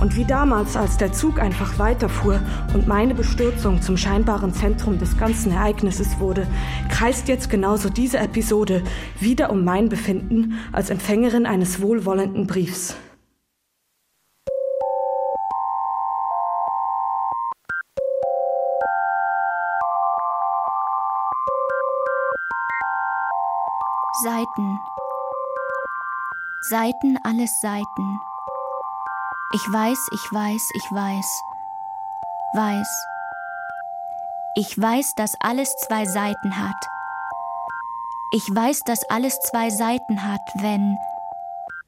[0.00, 2.40] Und wie damals, als der Zug einfach weiterfuhr
[2.72, 6.46] und meine Bestürzung zum scheinbaren Zentrum des ganzen Ereignisses wurde,
[6.88, 8.82] kreist jetzt genauso diese Episode
[9.20, 12.96] wieder um mein Befinden als Empfängerin eines wohlwollenden Briefs.
[24.22, 24.78] Seiten.
[26.60, 28.20] Seiten, alles Seiten.
[29.54, 31.42] Ich weiß, ich weiß, ich weiß.
[32.54, 33.06] Weiß.
[34.56, 36.76] Ich weiß, dass alles zwei Seiten hat.
[38.32, 40.98] Ich weiß, dass alles zwei Seiten hat, wenn.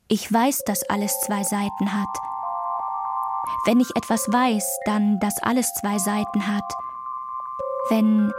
[0.08, 2.08] Ich weiß, dass alles zwei Seiten hat.
[3.66, 6.72] Wenn ich etwas weiß, dann, dass alles zwei Seiten hat.
[7.90, 8.32] Wenn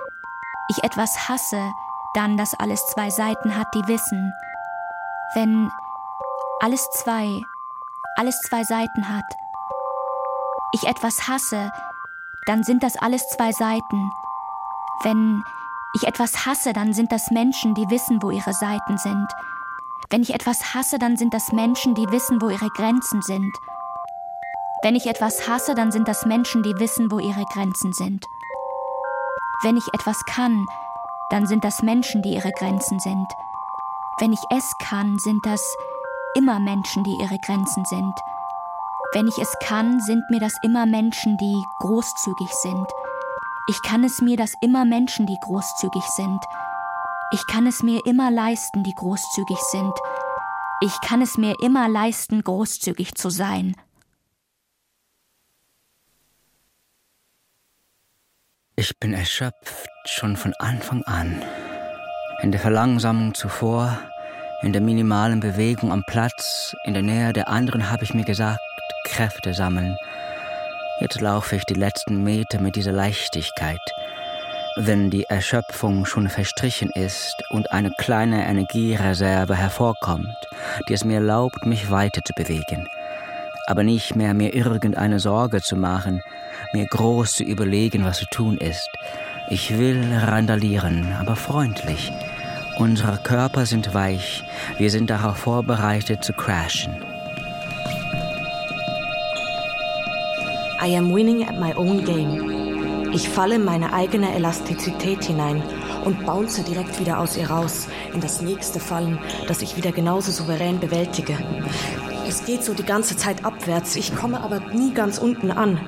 [0.69, 1.71] ich etwas hasse,
[2.13, 4.33] dann, dass alles zwei Seiten hat, die wissen.
[5.35, 5.69] Wenn
[6.61, 7.41] alles zwei,
[8.15, 9.25] alles zwei Seiten hat.
[10.73, 11.71] Ich etwas hasse,
[12.47, 14.11] dann sind das alles zwei Seiten.
[15.03, 15.43] Wenn
[15.95, 19.27] ich etwas hasse, dann sind das Menschen, die wissen, wo ihre Seiten sind.
[20.09, 23.57] Wenn ich etwas hasse, dann sind das Menschen, die wissen, wo ihre Grenzen sind.
[24.83, 28.25] Wenn ich etwas hasse, dann sind das Menschen, die wissen, wo ihre Grenzen sind.
[29.63, 30.65] Wenn ich etwas kann,
[31.29, 33.27] dann sind das Menschen, die ihre Grenzen sind.
[34.19, 35.61] Wenn ich es kann, sind das
[36.35, 38.13] immer Menschen, die ihre Grenzen sind.
[39.13, 42.87] Wenn ich es kann, sind mir das immer Menschen, die großzügig sind.
[43.69, 46.43] Ich kann es mir, dass immer Menschen, die großzügig sind.
[47.31, 49.93] Ich kann es mir immer leisten, die großzügig sind.
[50.81, 53.75] Ich kann es mir immer leisten, großzügig zu sein.
[58.75, 61.43] Ich bin erschöpft schon von Anfang an.
[62.41, 63.99] In der Verlangsamung zuvor,
[64.63, 68.59] in der minimalen Bewegung am Platz, in der Nähe der anderen habe ich mir gesagt,
[69.05, 69.95] Kräfte sammeln.
[70.99, 73.79] Jetzt laufe ich die letzten Meter mit dieser Leichtigkeit.
[74.75, 80.35] Wenn die Erschöpfung schon verstrichen ist und eine kleine Energiereserve hervorkommt,
[80.89, 82.87] die es mir erlaubt, mich weiter zu bewegen,
[83.67, 86.21] aber nicht mehr mir irgendeine Sorge zu machen,
[86.73, 88.89] mir groß zu überlegen, was zu tun ist.
[89.49, 92.11] Ich will randalieren, aber freundlich.
[92.77, 94.43] Unsere Körper sind weich,
[94.77, 96.95] wir sind darauf vorbereitet zu crashen.
[100.83, 103.11] I am winning at my own game.
[103.13, 105.61] Ich falle in meine eigene Elastizität hinein
[106.03, 110.31] und bounce direkt wieder aus ihr raus in das nächste Fallen, das ich wieder genauso
[110.31, 111.37] souverän bewältige.
[112.27, 115.79] Es geht so die ganze Zeit abwärts, ich komme aber nie ganz unten an.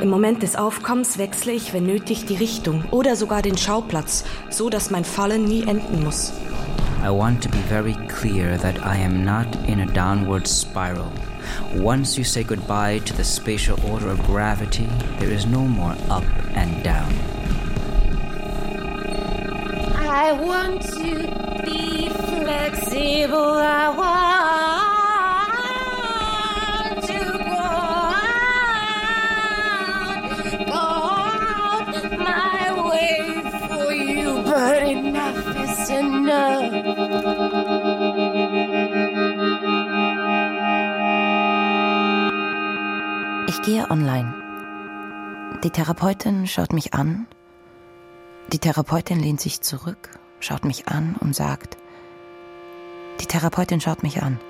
[0.00, 4.70] Im Moment des Aufkommens wechsle ich, wenn nötig, die Richtung oder sogar den Schauplatz, so
[4.70, 6.32] dass mein Fallen nie enden muss.
[7.02, 11.10] I want to be very clear that I am not in a downward spiral.
[11.76, 16.24] Once you say goodbye to the spatial order of gravity, there is no more up
[16.54, 17.12] and down.
[19.96, 23.56] I want to be flexible.
[23.56, 24.29] I want.
[43.46, 44.32] Ich gehe online.
[45.62, 47.26] Die Therapeutin schaut mich an.
[48.50, 51.76] Die Therapeutin lehnt sich zurück, schaut mich an und sagt,
[53.20, 54.40] die Therapeutin schaut mich an.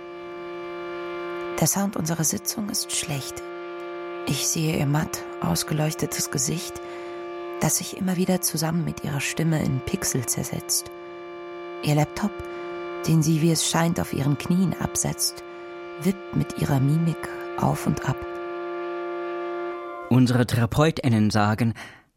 [1.60, 3.42] Der Sound unserer Sitzung ist schlecht.
[4.26, 6.80] Ich sehe ihr matt ausgeleuchtetes Gesicht,
[7.60, 10.92] das sich immer wieder zusammen mit ihrer Stimme in Pixel zersetzt.
[11.82, 12.32] Ihr Laptop,
[13.06, 15.42] den sie, wie es scheint, auf ihren Knien absetzt,
[16.02, 18.16] wippt mit ihrer Mimik auf und ab.
[20.10, 21.74] Unsere TherapeutInnen sagen,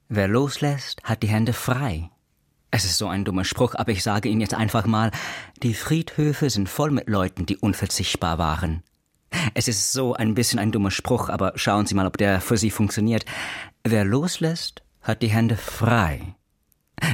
[0.09, 2.09] wer loslässt, hat die Hände frei.
[2.71, 5.11] Es ist so ein dummer Spruch, aber ich sage Ihnen jetzt einfach mal,
[5.61, 8.83] die Friedhöfe sind voll mit Leuten, die unverzichtbar waren.
[9.53, 12.57] Es ist so ein bisschen ein dummer Spruch, aber schauen Sie mal, ob der für
[12.57, 13.25] Sie funktioniert.
[13.83, 16.35] Wer loslässt, hat die Hände frei.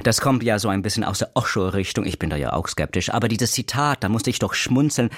[0.03, 3.11] Das kommt ja so ein bisschen aus der Osho-Richtung, ich bin da ja auch skeptisch,
[3.11, 5.09] aber dieses Zitat, da musste ich doch schmunzeln.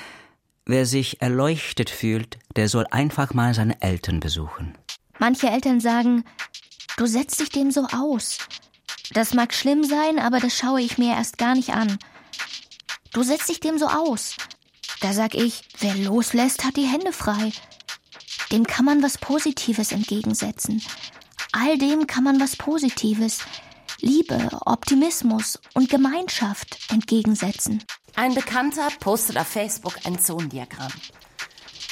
[0.66, 4.78] Wer sich erleuchtet fühlt, der soll einfach mal seine Eltern besuchen.
[5.20, 6.24] Manche Eltern sagen,
[6.98, 8.38] du setzt dich dem so aus.
[9.14, 11.98] Das mag schlimm sein, aber das schaue ich mir erst gar nicht an.
[13.12, 14.38] Du setzt dich dem so aus.
[15.02, 17.52] Da sag ich, wer loslässt, hat die Hände frei.
[18.52, 20.82] Dem kann man was Positives entgegensetzen.
[21.52, 23.40] All dem kann man was Positives,
[24.04, 27.84] Liebe, Optimismus und Gemeinschaft entgegensetzen.
[28.16, 30.92] Ein Bekannter postet auf Facebook ein Zonendiagramm.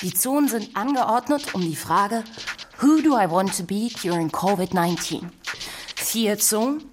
[0.01, 2.24] Die Zonen sind angeordnet um die Frage,
[2.80, 5.22] Who do I want to be during COVID-19?
[5.95, 6.84] Vier Zonen.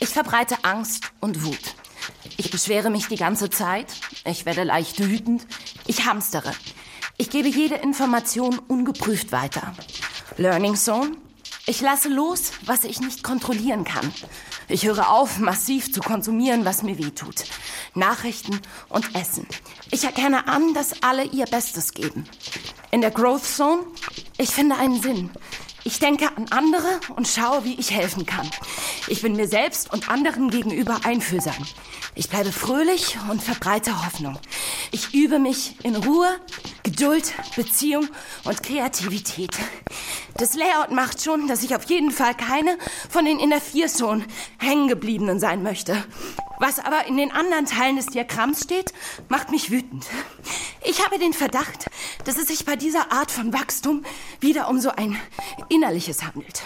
[0.00, 1.74] Ich verbreite Angst und Wut.
[2.38, 3.88] Ich beschwere mich die ganze Zeit.
[4.24, 5.46] Ich werde leicht wütend.
[5.86, 6.52] Ich hamstere.
[7.18, 9.74] Ich gebe jede Information ungeprüft weiter.
[10.38, 11.18] Learning Zone.
[11.66, 14.12] Ich lasse los, was ich nicht kontrollieren kann.
[14.68, 17.44] Ich höre auf, massiv zu konsumieren, was mir wehtut.
[17.94, 19.46] Nachrichten und Essen.
[19.90, 22.24] Ich erkenne an, dass alle ihr Bestes geben.
[22.90, 23.82] In der Growth Zone,
[24.38, 25.30] ich finde einen Sinn.
[25.86, 28.50] Ich denke an andere und schaue, wie ich helfen kann.
[29.06, 31.66] Ich bin mir selbst und anderen gegenüber einfühlsam.
[32.14, 34.38] Ich bleibe fröhlich und verbreite Hoffnung.
[34.92, 36.28] Ich übe mich in Ruhe,
[36.84, 38.08] Geduld, Beziehung
[38.44, 39.50] und Kreativität.
[40.38, 42.78] Das Layout macht schon, dass ich auf jeden Fall keine
[43.10, 44.24] von den in der Vierzone
[44.58, 46.02] hängengebliebenen sein möchte.
[46.58, 48.92] Was aber in den anderen Teilen des Diagramms steht,
[49.28, 50.06] macht mich wütend.
[50.84, 51.86] Ich habe den Verdacht,
[52.24, 54.04] dass es sich bei dieser Art von Wachstum
[54.40, 55.18] wieder um so ein
[55.68, 56.62] innerliches handelt.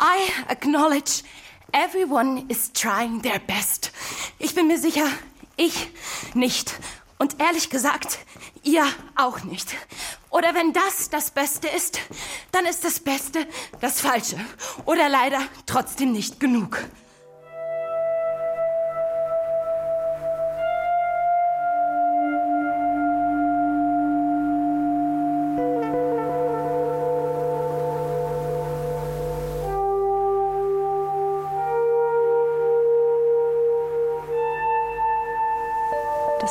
[0.00, 1.22] I acknowledge
[1.72, 3.92] everyone is trying their best.
[4.38, 5.06] Ich bin mir sicher,
[5.56, 5.88] ich
[6.34, 6.74] nicht.
[7.18, 8.18] Und ehrlich gesagt,
[8.62, 8.84] ihr
[9.14, 9.74] auch nicht.
[10.30, 11.98] Oder wenn das das Beste ist,
[12.52, 13.46] dann ist das Beste
[13.80, 14.38] das Falsche.
[14.84, 16.78] Oder leider trotzdem nicht genug.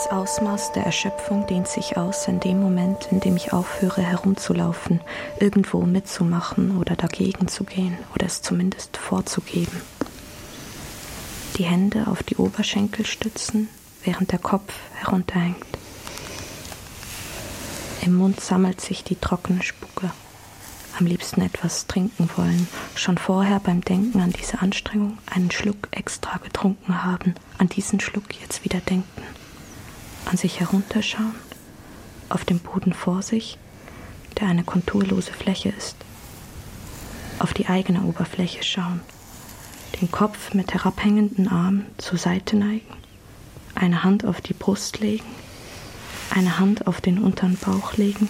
[0.05, 5.01] Das Ausmaß der Erschöpfung dehnt sich aus in dem Moment, in dem ich aufhöre herumzulaufen,
[5.39, 9.81] irgendwo mitzumachen oder dagegen zu gehen oder es zumindest vorzugeben.
[11.57, 13.67] Die Hände auf die Oberschenkel stützen,
[14.03, 15.65] während der Kopf herunterhängt.
[18.03, 20.11] Im Mund sammelt sich die trockene Spucke.
[20.99, 26.37] Am liebsten etwas trinken wollen, schon vorher beim Denken an diese Anstrengung einen Schluck extra
[26.37, 29.23] getrunken haben, an diesen Schluck jetzt wieder denken
[30.25, 31.35] an sich herunterschauen,
[32.29, 33.57] auf dem Boden vor sich,
[34.39, 35.95] der eine konturlose Fläche ist,
[37.39, 39.01] auf die eigene Oberfläche schauen,
[40.01, 42.97] den Kopf mit herabhängenden Armen zur Seite neigen,
[43.75, 45.25] eine Hand auf die Brust legen,
[46.31, 48.27] eine Hand auf den unteren Bauch legen,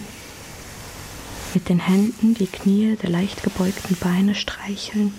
[1.54, 5.14] mit den Händen die Knie der leicht gebeugten Beine streicheln,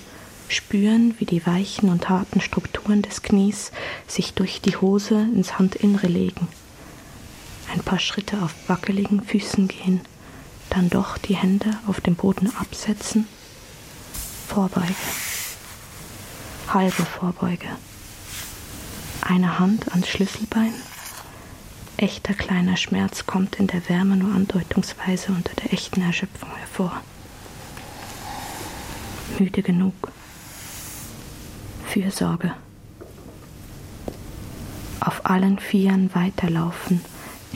[0.50, 3.72] spüren, wie die weichen und harten Strukturen des Knies
[4.06, 6.48] sich durch die Hose ins Handinnere legen
[7.72, 10.02] ein paar Schritte auf wackeligen Füßen gehen,
[10.70, 13.28] dann doch die Hände auf dem Boden absetzen.
[14.48, 14.96] Vorbeuge.
[16.74, 17.68] Halbe Vorbeuge.
[19.22, 20.74] Eine Hand ans Schlüsselbein.
[21.98, 27.02] Echter kleiner Schmerz kommt in der Wärme nur andeutungsweise unter der echten Erschöpfung hervor.
[29.40, 29.94] Müde genug.
[31.88, 32.54] Fürsorge.
[35.00, 37.02] Auf allen Vieren weiterlaufen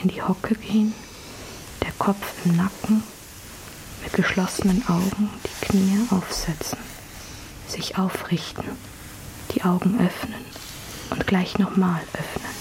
[0.04, 0.94] in die Hocke gehen,
[1.84, 3.04] der Kopf im Nacken,
[4.04, 6.80] mit geschlossenen Augen die Knie aufsetzen,
[7.68, 8.64] sich aufrichten,
[9.54, 10.44] die Augen öffnen
[11.12, 12.52] und gleich nochmal öffnen.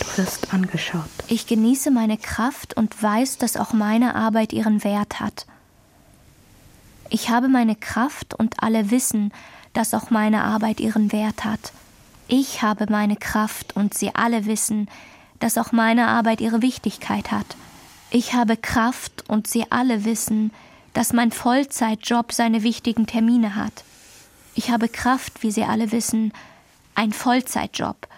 [0.00, 1.04] Du wirst angeschaut.
[1.28, 5.46] Ich genieße meine Kraft und weiß, dass auch meine Arbeit ihren Wert hat.
[7.08, 9.32] Ich habe meine Kraft und alle wissen,
[9.72, 11.72] dass auch meine Arbeit ihren Wert hat.
[12.28, 14.88] Ich habe meine Kraft und sie alle wissen,
[15.40, 17.56] dass auch meine Arbeit ihre Wichtigkeit hat.
[18.10, 20.52] Ich habe Kraft und Sie alle wissen,
[20.92, 23.84] dass mein Vollzeitjob seine wichtigen Termine hat.
[24.54, 26.32] Ich habe Kraft, wie Sie alle wissen,
[26.94, 28.08] ein Vollzeitjob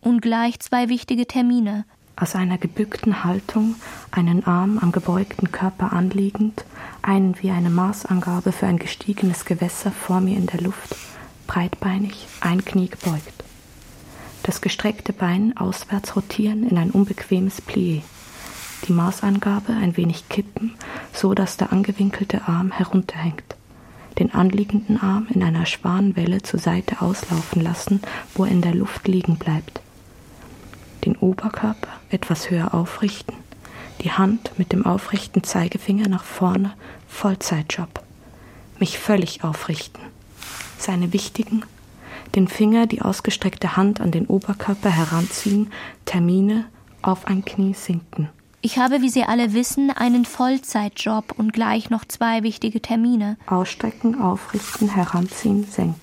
[0.00, 1.84] und gleich zwei wichtige Termine.
[2.16, 3.76] Aus einer gebückten Haltung,
[4.10, 6.64] einen Arm am gebeugten Körper anliegend,
[7.02, 10.96] einen wie eine Maßangabe für ein gestiegenes Gewässer vor mir in der Luft,
[11.46, 13.43] breitbeinig, ein Knie gebeugt
[14.44, 18.02] das gestreckte Bein auswärts rotieren in ein unbequemes Plié,
[18.86, 20.74] die Maßangabe ein wenig kippen,
[21.12, 23.56] so dass der angewinkelte Arm herunterhängt,
[24.18, 28.02] den anliegenden Arm in einer Schwanenwelle zur Seite auslaufen lassen,
[28.34, 29.80] wo er in der Luft liegen bleibt,
[31.06, 33.34] den Oberkörper etwas höher aufrichten,
[34.02, 36.74] die Hand mit dem aufrechten Zeigefinger nach vorne,
[37.08, 38.02] Vollzeitjob,
[38.78, 40.02] mich völlig aufrichten,
[40.76, 41.64] seine wichtigen
[42.34, 45.70] den Finger, die ausgestreckte Hand an den Oberkörper heranziehen,
[46.04, 46.66] Termine
[47.02, 48.28] auf ein Knie sinken.
[48.60, 53.36] Ich habe, wie Sie alle wissen, einen Vollzeitjob und gleich noch zwei wichtige Termine.
[53.46, 56.00] Ausstrecken, aufrichten, heranziehen, senken.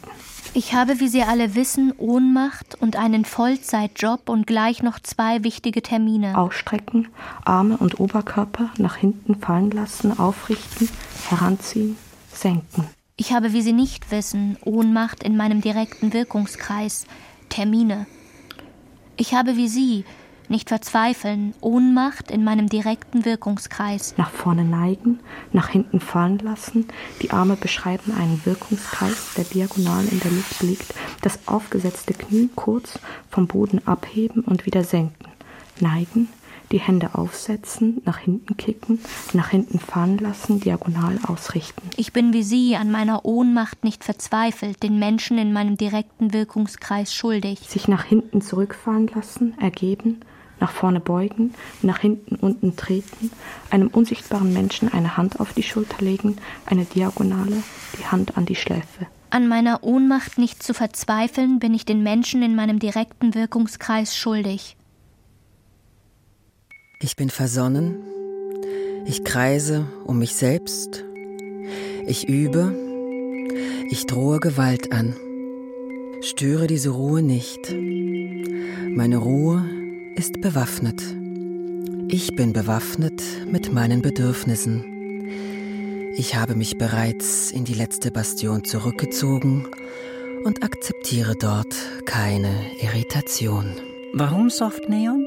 [0.53, 5.81] Ich habe, wie Sie alle wissen, Ohnmacht und einen Vollzeitjob und gleich noch zwei wichtige
[5.81, 6.37] Termine.
[6.37, 7.07] Ausstrecken,
[7.45, 10.89] Arme und Oberkörper nach hinten fallen lassen, aufrichten,
[11.29, 11.97] heranziehen,
[12.31, 12.85] senken.
[13.21, 17.05] Ich habe, wie Sie nicht wissen, Ohnmacht in meinem direkten Wirkungskreis,
[17.49, 18.07] Termine.
[19.15, 20.05] Ich habe, wie Sie,
[20.49, 24.15] nicht verzweifeln, Ohnmacht in meinem direkten Wirkungskreis.
[24.17, 25.19] Nach vorne neigen,
[25.53, 26.87] nach hinten fallen lassen.
[27.21, 30.91] Die Arme beschreiben einen Wirkungskreis, der diagonal in der Luft liegt.
[31.21, 32.97] Das aufgesetzte Knie kurz
[33.29, 35.27] vom Boden abheben und wieder senken.
[35.79, 36.27] Neigen,
[36.71, 38.99] die Hände aufsetzen, nach hinten kicken,
[39.33, 41.89] nach hinten fallen lassen, diagonal ausrichten.
[41.97, 47.13] Ich bin wie Sie an meiner Ohnmacht nicht verzweifelt, den Menschen in meinem direkten Wirkungskreis
[47.13, 47.59] schuldig.
[47.67, 50.21] Sich nach hinten zurückfallen lassen, ergeben,
[50.59, 53.31] nach vorne beugen, nach hinten unten treten,
[53.69, 57.63] einem unsichtbaren Menschen eine Hand auf die Schulter legen, eine Diagonale,
[57.99, 59.07] die Hand an die Schläfe.
[59.31, 64.75] An meiner Ohnmacht nicht zu verzweifeln, bin ich den Menschen in meinem direkten Wirkungskreis schuldig.
[67.03, 68.03] Ich bin versonnen,
[69.07, 71.03] ich kreise um mich selbst,
[72.05, 72.75] ich übe,
[73.89, 75.15] ich drohe Gewalt an.
[76.21, 77.73] Störe diese Ruhe nicht.
[77.73, 79.65] Meine Ruhe
[80.15, 81.01] ist bewaffnet.
[82.07, 84.85] Ich bin bewaffnet mit meinen Bedürfnissen.
[86.17, 89.67] Ich habe mich bereits in die letzte Bastion zurückgezogen
[90.43, 91.75] und akzeptiere dort
[92.05, 93.73] keine Irritation.
[94.13, 95.25] Warum Soft Neon?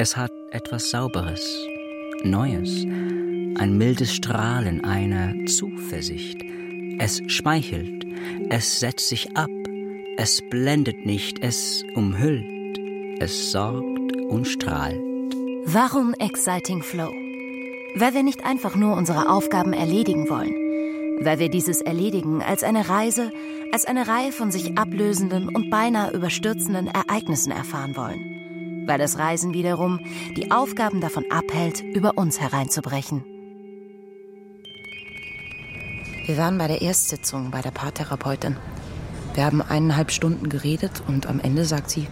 [0.00, 1.66] Es hat etwas Sauberes,
[2.22, 6.40] Neues, ein mildes Strahlen, eine Zuversicht.
[7.00, 8.06] Es schmeichelt,
[8.48, 9.50] es setzt sich ab,
[10.16, 12.78] es blendet nicht, es umhüllt.
[13.18, 15.00] Es sorgt und strahlt.
[15.64, 17.10] Warum Exciting Flow?
[17.96, 20.54] Weil wir nicht einfach nur unsere Aufgaben erledigen wollen.
[21.24, 23.32] Weil wir dieses Erledigen als eine Reise,
[23.72, 28.47] als eine Reihe von sich ablösenden und beinahe überstürzenden Ereignissen erfahren wollen.
[28.88, 30.00] Weil das Reisen wiederum
[30.34, 33.22] die Aufgaben davon abhält, über uns hereinzubrechen.
[36.24, 38.56] Wir waren bei der Erstsitzung bei der Paartherapeutin.
[39.34, 42.08] Wir haben eineinhalb Stunden geredet und am Ende sagt sie,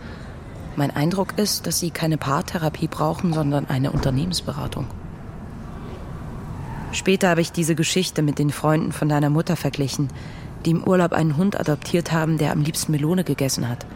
[0.76, 4.86] mein Eindruck ist, dass Sie keine Paartherapie brauchen, sondern eine Unternehmensberatung.
[6.92, 10.08] Später habe ich diese Geschichte mit den Freunden von deiner Mutter verglichen,
[10.66, 13.86] die im Urlaub einen Hund adoptiert haben, der am liebsten Melone gegessen hat.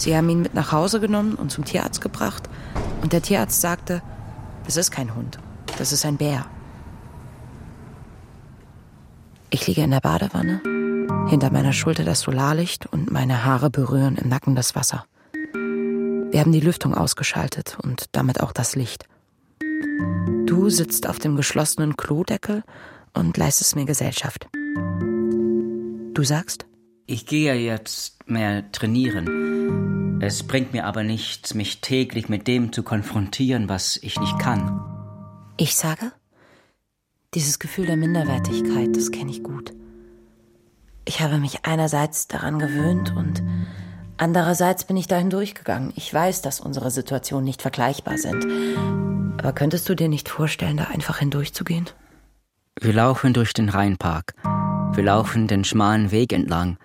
[0.00, 2.48] Sie haben ihn mit nach Hause genommen und zum Tierarzt gebracht
[3.02, 4.00] und der Tierarzt sagte,
[4.64, 5.38] das ist kein Hund,
[5.76, 6.46] das ist ein Bär.
[9.50, 10.62] Ich liege in der Badewanne,
[11.28, 15.04] hinter meiner Schulter das Solarlicht und meine Haare berühren im Nacken das Wasser.
[15.52, 19.04] Wir haben die Lüftung ausgeschaltet und damit auch das Licht.
[20.46, 22.62] Du sitzt auf dem geschlossenen Klodeckel
[23.12, 24.48] und leistest mir Gesellschaft.
[26.14, 26.64] Du sagst?
[27.04, 29.59] Ich gehe jetzt mehr trainieren.
[30.20, 34.80] Es bringt mir aber nichts, mich täglich mit dem zu konfrontieren, was ich nicht kann.
[35.56, 36.12] Ich sage?
[37.34, 39.72] Dieses Gefühl der Minderwertigkeit, das kenne ich gut.
[41.06, 43.42] Ich habe mich einerseits daran gewöhnt und
[44.20, 45.94] Andererseits bin ich dahin durchgegangen.
[45.96, 48.44] Ich weiß, dass unsere Situationen nicht vergleichbar sind.
[49.38, 51.88] Aber könntest du dir nicht vorstellen, da einfach hindurchzugehen?
[52.78, 54.34] Wir laufen durch den Rheinpark.
[54.92, 56.76] Wir laufen den schmalen Weg entlang.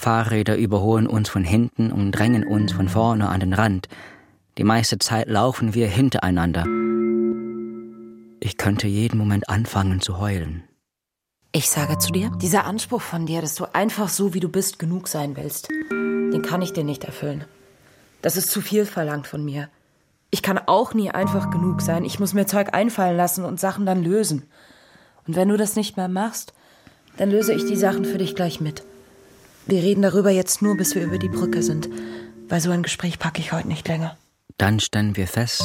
[0.00, 3.88] Fahrräder überholen uns von hinten und drängen uns von vorne an den Rand.
[4.58, 6.64] Die meiste Zeit laufen wir hintereinander.
[8.40, 10.64] Ich könnte jeden Moment anfangen zu heulen.
[11.52, 14.78] Ich sage zu dir, dieser Anspruch von dir, dass du einfach so wie du bist
[14.78, 17.44] genug sein willst, den kann ich dir nicht erfüllen.
[18.22, 19.68] Das ist zu viel verlangt von mir.
[20.30, 22.04] Ich kann auch nie einfach genug sein.
[22.04, 24.44] Ich muss mir Zeug einfallen lassen und Sachen dann lösen.
[25.26, 26.54] Und wenn du das nicht mehr machst,
[27.16, 28.84] dann löse ich die Sachen für dich gleich mit.
[29.70, 31.88] Wir reden darüber jetzt nur, bis wir über die Brücke sind,
[32.48, 34.16] weil so ein Gespräch packe ich heute nicht länger.
[34.58, 35.62] Dann standen wir fest,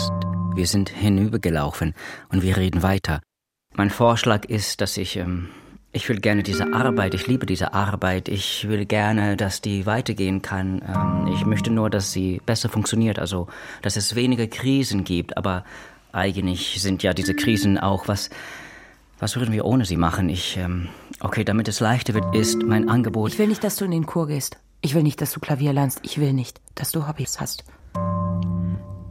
[0.53, 1.95] wir sind hinübergelaufen
[2.30, 3.22] und wir reden weiter.
[3.74, 5.49] Mein Vorschlag ist, dass ich ähm,
[5.91, 10.43] ich will gerne diese Arbeit, ich liebe diese Arbeit, ich will gerne, dass die weitergehen
[10.43, 10.84] kann.
[10.88, 13.47] Ähm, ich möchte nur, dass sie besser funktioniert, also
[13.82, 15.66] dass es weniger Krisen gibt, aber
[16.12, 18.30] eigentlich sind ja diese Krisen auch was.
[19.20, 20.28] Was würden wir ohne sie machen?
[20.28, 20.89] Ich, ähm,
[21.22, 23.32] okay, damit es leichter wird, ist mein Angebot.
[23.32, 24.57] Ich will nicht, dass du in den Chor gehst.
[24.82, 25.99] Ich will nicht, dass du Klavier lernst.
[26.03, 27.63] Ich will nicht, dass du Hobbys hast.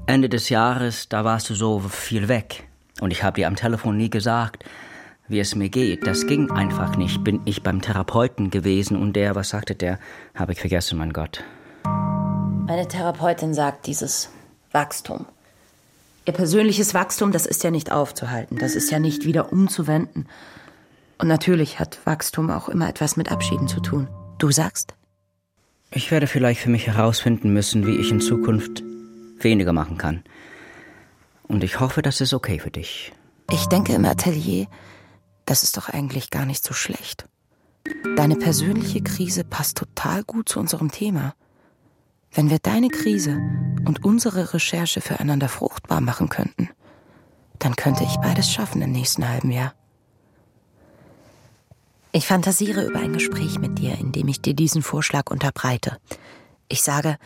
[0.06, 2.68] Ende des Jahres, da warst du so viel weg.
[3.00, 4.64] Und ich habe dir am Telefon nie gesagt,
[5.26, 6.06] wie es mir geht.
[6.06, 7.24] Das ging einfach nicht.
[7.24, 9.98] Bin ich beim Therapeuten gewesen und der, was sagte der?
[10.34, 11.42] Habe ich vergessen, mein Gott.
[11.84, 14.28] Meine Therapeutin sagt dieses
[14.70, 15.26] Wachstum.
[16.26, 20.26] Ihr persönliches Wachstum, das ist ja nicht aufzuhalten, das ist ja nicht wieder umzuwenden.
[21.18, 24.08] Und natürlich hat Wachstum auch immer etwas mit Abschieden zu tun.
[24.38, 24.94] Du sagst?
[25.90, 28.82] Ich werde vielleicht für mich herausfinden müssen, wie ich in Zukunft
[29.38, 30.24] weniger machen kann.
[31.42, 33.12] Und ich hoffe, das ist okay für dich.
[33.50, 34.66] Ich denke im Atelier,
[35.44, 37.26] das ist doch eigentlich gar nicht so schlecht.
[38.16, 41.34] Deine persönliche Krise passt total gut zu unserem Thema.
[42.34, 43.40] Wenn wir deine Krise
[43.84, 46.68] und unsere Recherche füreinander fruchtbar machen könnten,
[47.60, 49.72] dann könnte ich beides schaffen im nächsten halben Jahr.
[52.10, 55.98] Ich fantasiere über ein Gespräch mit dir, in dem ich dir diesen Vorschlag unterbreite.
[56.68, 57.18] Ich sage,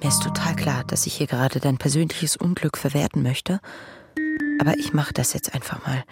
[0.00, 3.60] mir ist total klar, dass ich hier gerade dein persönliches Unglück verwerten möchte,
[4.60, 6.04] aber ich mache das jetzt einfach mal.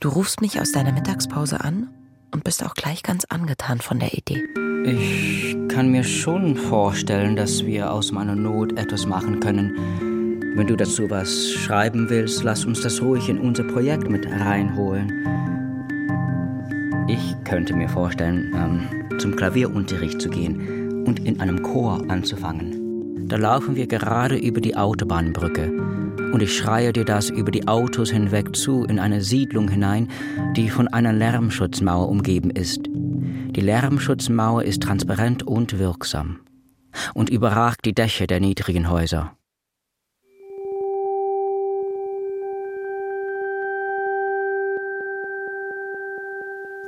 [0.00, 1.90] Du rufst mich aus deiner Mittagspause an
[2.32, 4.42] und bist auch gleich ganz angetan von der Idee.
[4.84, 9.74] Ich kann mir schon vorstellen, dass wir aus meiner Not etwas machen können.
[10.56, 15.12] Wenn du dazu was schreiben willst, lass uns das ruhig in unser Projekt mit reinholen.
[17.08, 23.28] Ich könnte mir vorstellen, ähm, zum Klavierunterricht zu gehen und in einem Chor anzufangen.
[23.28, 25.70] Da laufen wir gerade über die Autobahnbrücke
[26.32, 30.08] und ich schreie dir das über die Autos hinweg zu in eine Siedlung hinein,
[30.56, 32.87] die von einer Lärmschutzmauer umgeben ist.
[33.58, 36.38] Die Lärmschutzmauer ist transparent und wirksam
[37.12, 39.36] und überragt die Dächer der niedrigen Häuser.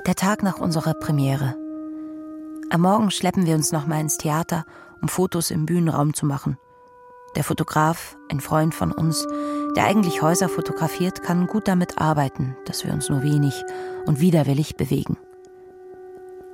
[0.06, 1.56] Der Tag nach unserer Premiere.
[2.70, 4.64] Am Morgen schleppen wir uns nochmal ins Theater,
[5.02, 6.56] um Fotos im Bühnenraum zu machen.
[7.34, 9.26] Der Fotograf, ein Freund von uns,
[9.74, 13.60] der eigentlich Häuser fotografiert, kann gut damit arbeiten, dass wir uns nur wenig
[14.06, 15.16] und widerwillig bewegen.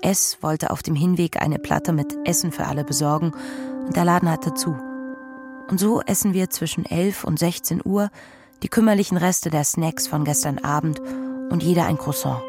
[0.06, 3.32] S wollte auf dem Hinweg eine Platte mit Essen für alle besorgen
[3.86, 4.76] und der Laden hatte zu.
[5.68, 8.10] Und so essen wir zwischen 11 und 16 Uhr
[8.62, 11.00] die kümmerlichen Reste der Snacks von gestern Abend
[11.50, 12.40] und jeder ein Croissant.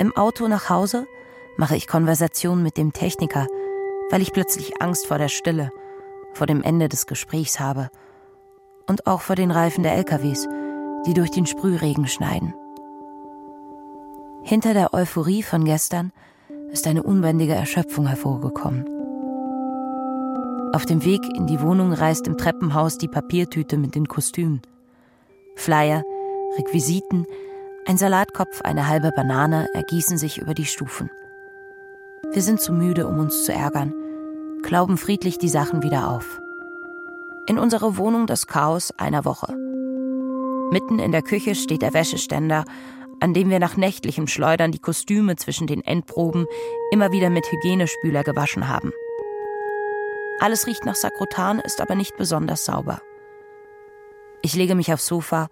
[0.00, 1.06] Im Auto nach Hause
[1.56, 3.46] mache ich Konversation mit dem Techniker,
[4.10, 5.70] weil ich plötzlich Angst vor der Stille,
[6.32, 7.88] vor dem Ende des Gesprächs habe
[8.88, 10.48] und auch vor den Reifen der LKWs,
[11.06, 12.52] die durch den Sprühregen schneiden.
[14.46, 16.12] Hinter der Euphorie von gestern
[16.70, 18.84] ist eine unbändige Erschöpfung hervorgekommen.
[20.74, 24.60] Auf dem Weg in die Wohnung reißt im Treppenhaus die Papiertüte mit den Kostümen.
[25.56, 26.02] Flyer,
[26.58, 27.24] Requisiten,
[27.86, 31.08] ein Salatkopf, eine halbe Banane ergießen sich über die Stufen.
[32.30, 33.94] Wir sind zu müde, um uns zu ärgern,
[34.62, 36.38] glauben friedlich die Sachen wieder auf.
[37.46, 39.56] In unserer Wohnung das Chaos einer Woche.
[40.70, 42.66] Mitten in der Küche steht der Wäscheständer,
[43.20, 46.46] an dem wir nach nächtlichem Schleudern die Kostüme zwischen den Endproben
[46.90, 48.92] immer wieder mit Hygienespüler gewaschen haben.
[50.40, 53.00] Alles riecht nach Sakrotan, ist aber nicht besonders sauber.
[54.42, 55.48] Ich lege mich aufs Sofa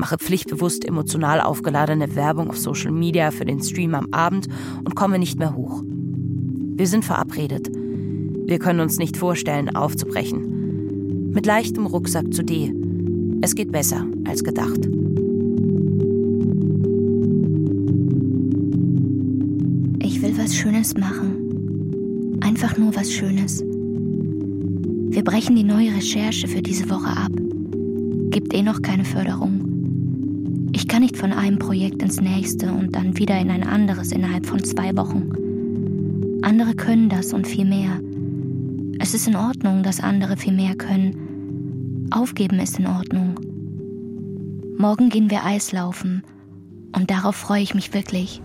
[0.00, 4.48] mache pflichtbewusst emotional aufgeladene Werbung auf Social Media für den Stream am Abend
[4.78, 5.82] und komme nicht mehr hoch.
[5.84, 7.68] Wir sind verabredet.
[7.70, 11.30] Wir können uns nicht vorstellen, aufzubrechen.
[11.32, 12.72] Mit leichtem Rucksack zu D.
[13.42, 14.99] Es geht besser als gedacht.
[20.80, 22.38] Schönes machen.
[22.40, 23.60] Einfach nur was Schönes.
[23.60, 27.32] Wir brechen die neue Recherche für diese Woche ab.
[28.30, 29.60] Gibt eh noch keine Förderung.
[30.72, 34.46] Ich kann nicht von einem Projekt ins nächste und dann wieder in ein anderes innerhalb
[34.46, 35.30] von zwei Wochen.
[36.40, 38.00] Andere können das und viel mehr.
[38.98, 42.08] Es ist in Ordnung, dass andere viel mehr können.
[42.10, 43.38] Aufgeben ist in Ordnung.
[44.78, 46.22] Morgen gehen wir Eislaufen
[46.96, 48.40] und darauf freue ich mich wirklich.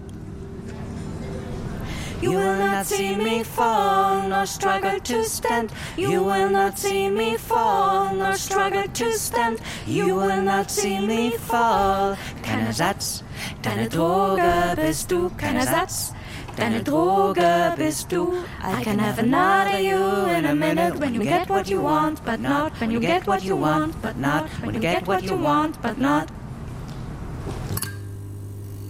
[2.25, 5.71] You will not see me fall, nor struggle to stand.
[5.95, 9.59] You will not see me fall, nor struggle to stand.
[9.85, 12.17] You will not see me fall.
[12.41, 13.23] Kein Ersatz,
[13.61, 16.13] deine Droge bist du, kein Ersatz.
[16.57, 18.33] Deine Droge bist du.
[18.63, 22.39] I can have another you in a minute when you get what you want, but
[22.39, 25.79] not when you get what you want, but not when you get what you want,
[25.83, 26.31] but not.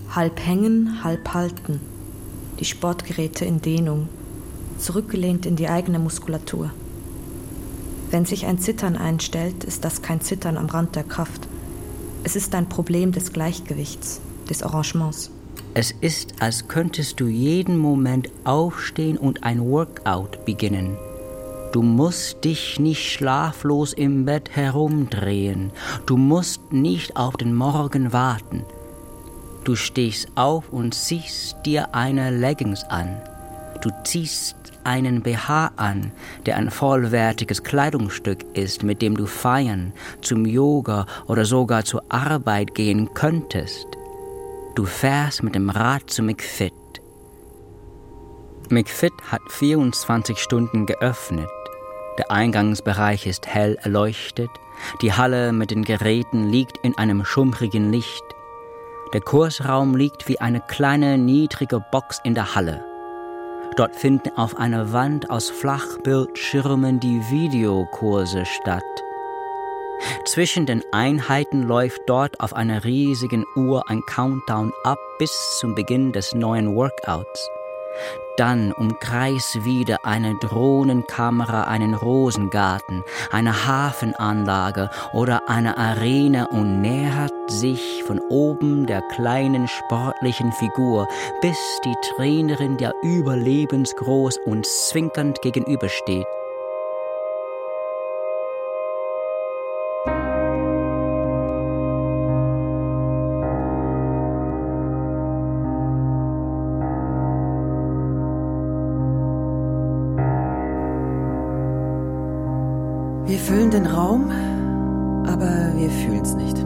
[0.07, 1.94] Halb hängen, halb halten
[2.59, 4.09] die Sportgeräte in Dehnung,
[4.77, 6.71] zurückgelehnt in die eigene Muskulatur.
[8.11, 11.47] Wenn sich ein Zittern einstellt, ist das kein Zittern am Rand der Kraft.
[12.23, 15.31] Es ist ein Problem des Gleichgewichts, des Arrangements.
[15.73, 20.97] Es ist, als könntest du jeden Moment aufstehen und ein Workout beginnen.
[21.73, 25.71] Du musst dich nicht schlaflos im Bett herumdrehen.
[26.05, 28.63] Du musst nicht auf den Morgen warten.
[29.65, 33.19] Du stehst auf und ziehst dir eine Leggings an.
[33.81, 36.11] Du ziehst einen BH an,
[36.45, 39.91] der ein vollwertiges Kleidungsstück ist, mit dem du feiern,
[40.21, 43.87] zum Yoga oder sogar zur Arbeit gehen könntest.
[44.75, 46.71] Du fährst mit dem Rad zu McFit.
[48.69, 51.49] McFit hat 24 Stunden geöffnet.
[52.19, 54.51] Der Eingangsbereich ist hell erleuchtet.
[55.01, 58.34] Die Halle mit den Geräten liegt in einem schummrigen Licht.
[59.13, 62.83] Der Kursraum liegt wie eine kleine, niedrige Box in der Halle.
[63.77, 68.83] Dort finden auf einer Wand aus Flachbildschirmen die Videokurse statt.
[70.25, 76.11] Zwischen den Einheiten läuft dort auf einer riesigen Uhr ein Countdown ab bis zum Beginn
[76.11, 77.49] des neuen Workouts.
[78.37, 88.03] Dann umkreist wieder eine Drohnenkamera einen Rosengarten, eine Hafenanlage oder eine Arena und nähert sich
[88.05, 91.07] von oben der kleinen sportlichen Figur,
[91.41, 96.27] bis die Trainerin der überlebensgroß und zwinkernd gegenübersteht.
[113.35, 114.31] Wir füllen den Raum,
[115.27, 116.65] aber wir fühlen es nicht.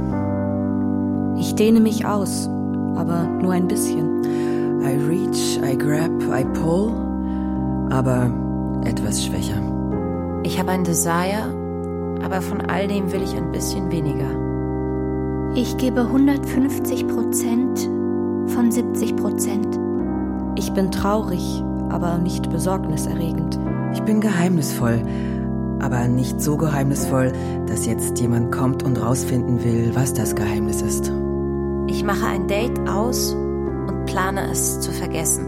[1.39, 2.47] Ich dehne mich aus,
[2.95, 4.21] aber nur ein bisschen.
[4.79, 6.91] I reach, I grab, I pull,
[7.89, 8.31] aber
[8.85, 9.59] etwas schwächer.
[10.43, 11.51] Ich habe ein Desire,
[12.23, 14.29] aber von all dem will ich ein bisschen weniger.
[15.55, 17.79] Ich gebe 150 Prozent
[18.45, 19.79] von 70 Prozent.
[20.55, 23.59] Ich bin traurig, aber nicht besorgniserregend.
[23.91, 25.01] Ich bin geheimnisvoll,
[25.79, 27.31] aber nicht so geheimnisvoll,
[27.67, 31.11] dass jetzt jemand kommt und rausfinden will, was das Geheimnis ist.
[31.87, 35.45] Ich mache ein Date aus und plane es zu vergessen.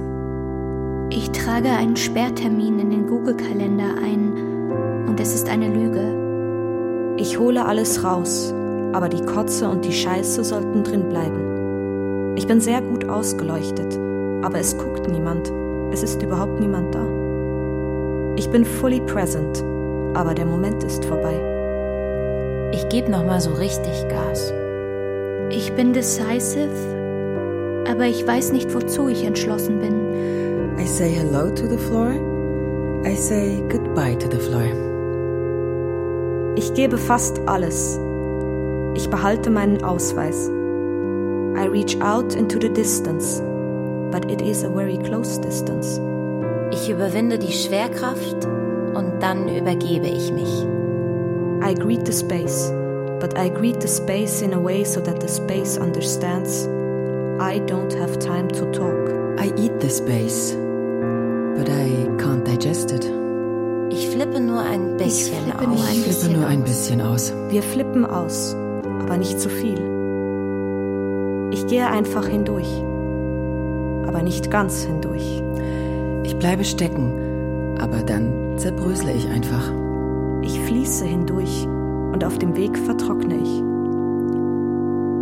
[1.10, 7.16] Ich trage einen Sperrtermin in den Google-Kalender ein und es ist eine Lüge.
[7.18, 8.54] Ich hole alles raus,
[8.94, 12.36] aber die Kotze und die Scheiße sollten drin bleiben.
[12.38, 14.00] Ich bin sehr gut ausgeleuchtet,
[14.42, 15.52] aber es guckt niemand.
[15.92, 17.06] Es ist überhaupt niemand da.
[18.38, 19.64] Ich bin fully present,
[20.14, 21.40] aber der Moment ist vorbei.
[22.74, 24.54] Ich gebe noch mal so richtig Gas.
[25.50, 26.70] Ich bin decisive,
[27.90, 30.80] aber ich weiß nicht, wozu ich entschlossen bin.
[30.80, 32.14] I say hello to the floor.
[33.06, 34.64] I say goodbye to the floor.
[36.56, 38.00] Ich gebe fast alles.
[38.96, 40.50] Ich behalte meinen Ausweis.
[41.58, 43.42] I reach out into the distance,
[44.12, 46.00] but it is a very close distance.
[46.72, 48.48] Ich überwinde die Schwerkraft
[48.94, 50.66] und dann übergebe ich mich.
[51.64, 52.72] I greet the space,
[53.20, 56.68] but I greet the space in a way so that the space understands
[57.40, 59.10] I don't have time to talk.
[59.40, 60.56] I eat the space,
[61.56, 63.06] but I can't digest it.
[63.90, 65.76] Ich flippe nur ein bisschen ich flippe aus.
[65.76, 67.34] Nur ein Ich flippe nur ein bisschen aus.
[67.50, 68.56] Wir flippen aus,
[69.02, 69.80] aber nicht zu viel.
[71.52, 72.84] Ich gehe einfach hindurch,
[74.08, 75.44] aber nicht ganz hindurch.
[76.24, 77.14] Ich bleibe stecken,
[77.82, 79.72] aber dann zerbrösle ich einfach.
[80.44, 81.68] Ich fließe hindurch
[82.14, 83.64] und auf dem Weg vertrockne ich.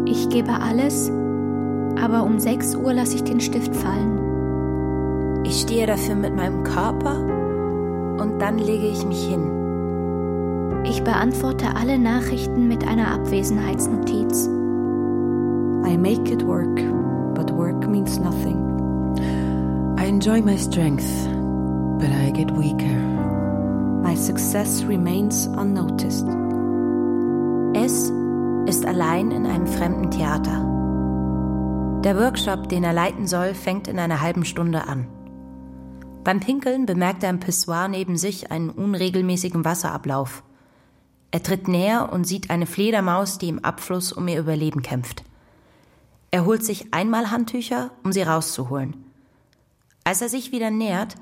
[0.05, 1.11] Ich gebe alles,
[2.01, 4.19] aber um 6 Uhr lasse ich den Stift fallen.
[5.45, 7.17] Ich stehe dafür mit meinem Körper
[8.21, 9.51] und dann lege ich mich hin.
[10.83, 14.47] Ich beantworte alle Nachrichten mit einer Abwesenheitsnotiz.
[15.85, 16.75] I make it work,
[17.35, 18.57] but work means nothing.
[19.97, 21.05] I enjoy my strength,
[21.99, 22.97] but I get weaker.
[24.01, 26.25] My success remains unnoticed.
[27.75, 28.11] Es
[28.65, 30.65] ist allein in einem fremden Theater.
[32.03, 35.07] Der Workshop, den er leiten soll, fängt in einer halben Stunde an.
[36.23, 40.43] Beim Pinkeln bemerkt er im Pissoir neben sich einen unregelmäßigen Wasserablauf.
[41.31, 45.23] Er tritt näher und sieht eine Fledermaus, die im Abfluss um ihr Überleben kämpft.
[46.31, 48.95] Er holt sich einmal Handtücher, um sie rauszuholen.
[50.05, 51.15] Als er sich wieder nähert,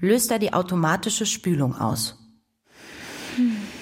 [0.00, 2.18] löst er die automatische Spülung aus.
[3.36, 3.73] I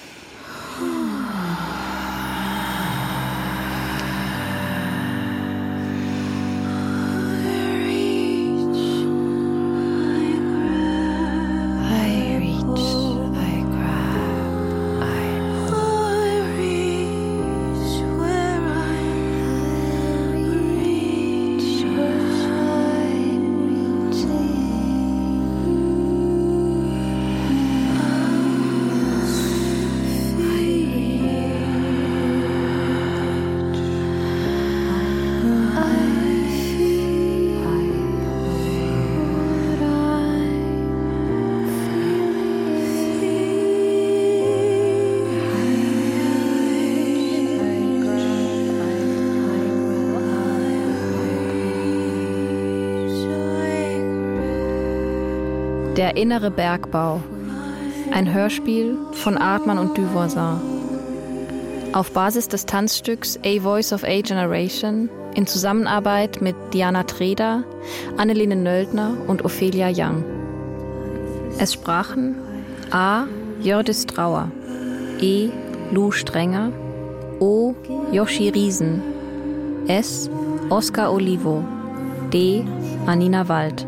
[55.95, 57.21] Der innere Bergbau.
[58.11, 60.59] Ein Hörspiel von Artmann und Duvoisin.
[61.93, 67.63] Auf Basis des Tanzstücks A Voice of A Generation in Zusammenarbeit mit Diana Treder,
[68.17, 70.23] Anneline Nöldner und Ophelia Young.
[71.59, 72.37] Es sprachen
[72.89, 73.25] A.
[73.61, 74.49] Jördis Trauer,
[75.21, 75.49] E.
[75.91, 76.71] Lou Strenger,
[77.39, 77.75] O.
[78.11, 79.03] Yoshi Riesen,
[79.87, 80.27] S.
[80.69, 81.63] Oskar Olivo,
[82.33, 82.63] D.
[83.05, 83.85] Anina Wald.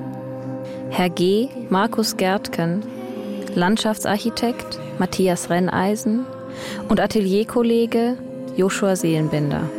[0.98, 1.50] Herr G.
[1.70, 2.82] Markus Gärtken,
[3.54, 6.26] Landschaftsarchitekt Matthias Renneisen
[6.88, 8.16] und Atelierkollege
[8.56, 9.70] Joshua Seelenbinder.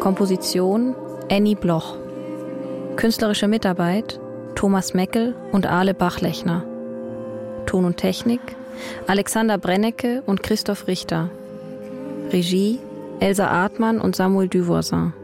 [0.00, 0.94] Komposition
[1.30, 1.96] Annie Bloch.
[2.96, 4.20] Künstlerische Mitarbeit
[4.54, 6.62] Thomas Meckel und Ale Bachlechner.
[7.64, 8.42] Ton und Technik
[9.06, 11.30] Alexander Brennecke und Christoph Richter.
[12.30, 12.80] Regie
[13.18, 15.14] Elsa Artmann und Samuel Duvoisin.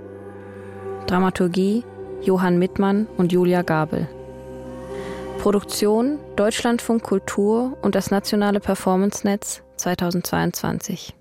[1.07, 1.85] Dramaturgie
[2.23, 4.09] Johann Mittmann und Julia Gabel.
[5.39, 11.15] Produktion Deutschlandfunk Kultur und das Nationale Performance Netz 2022.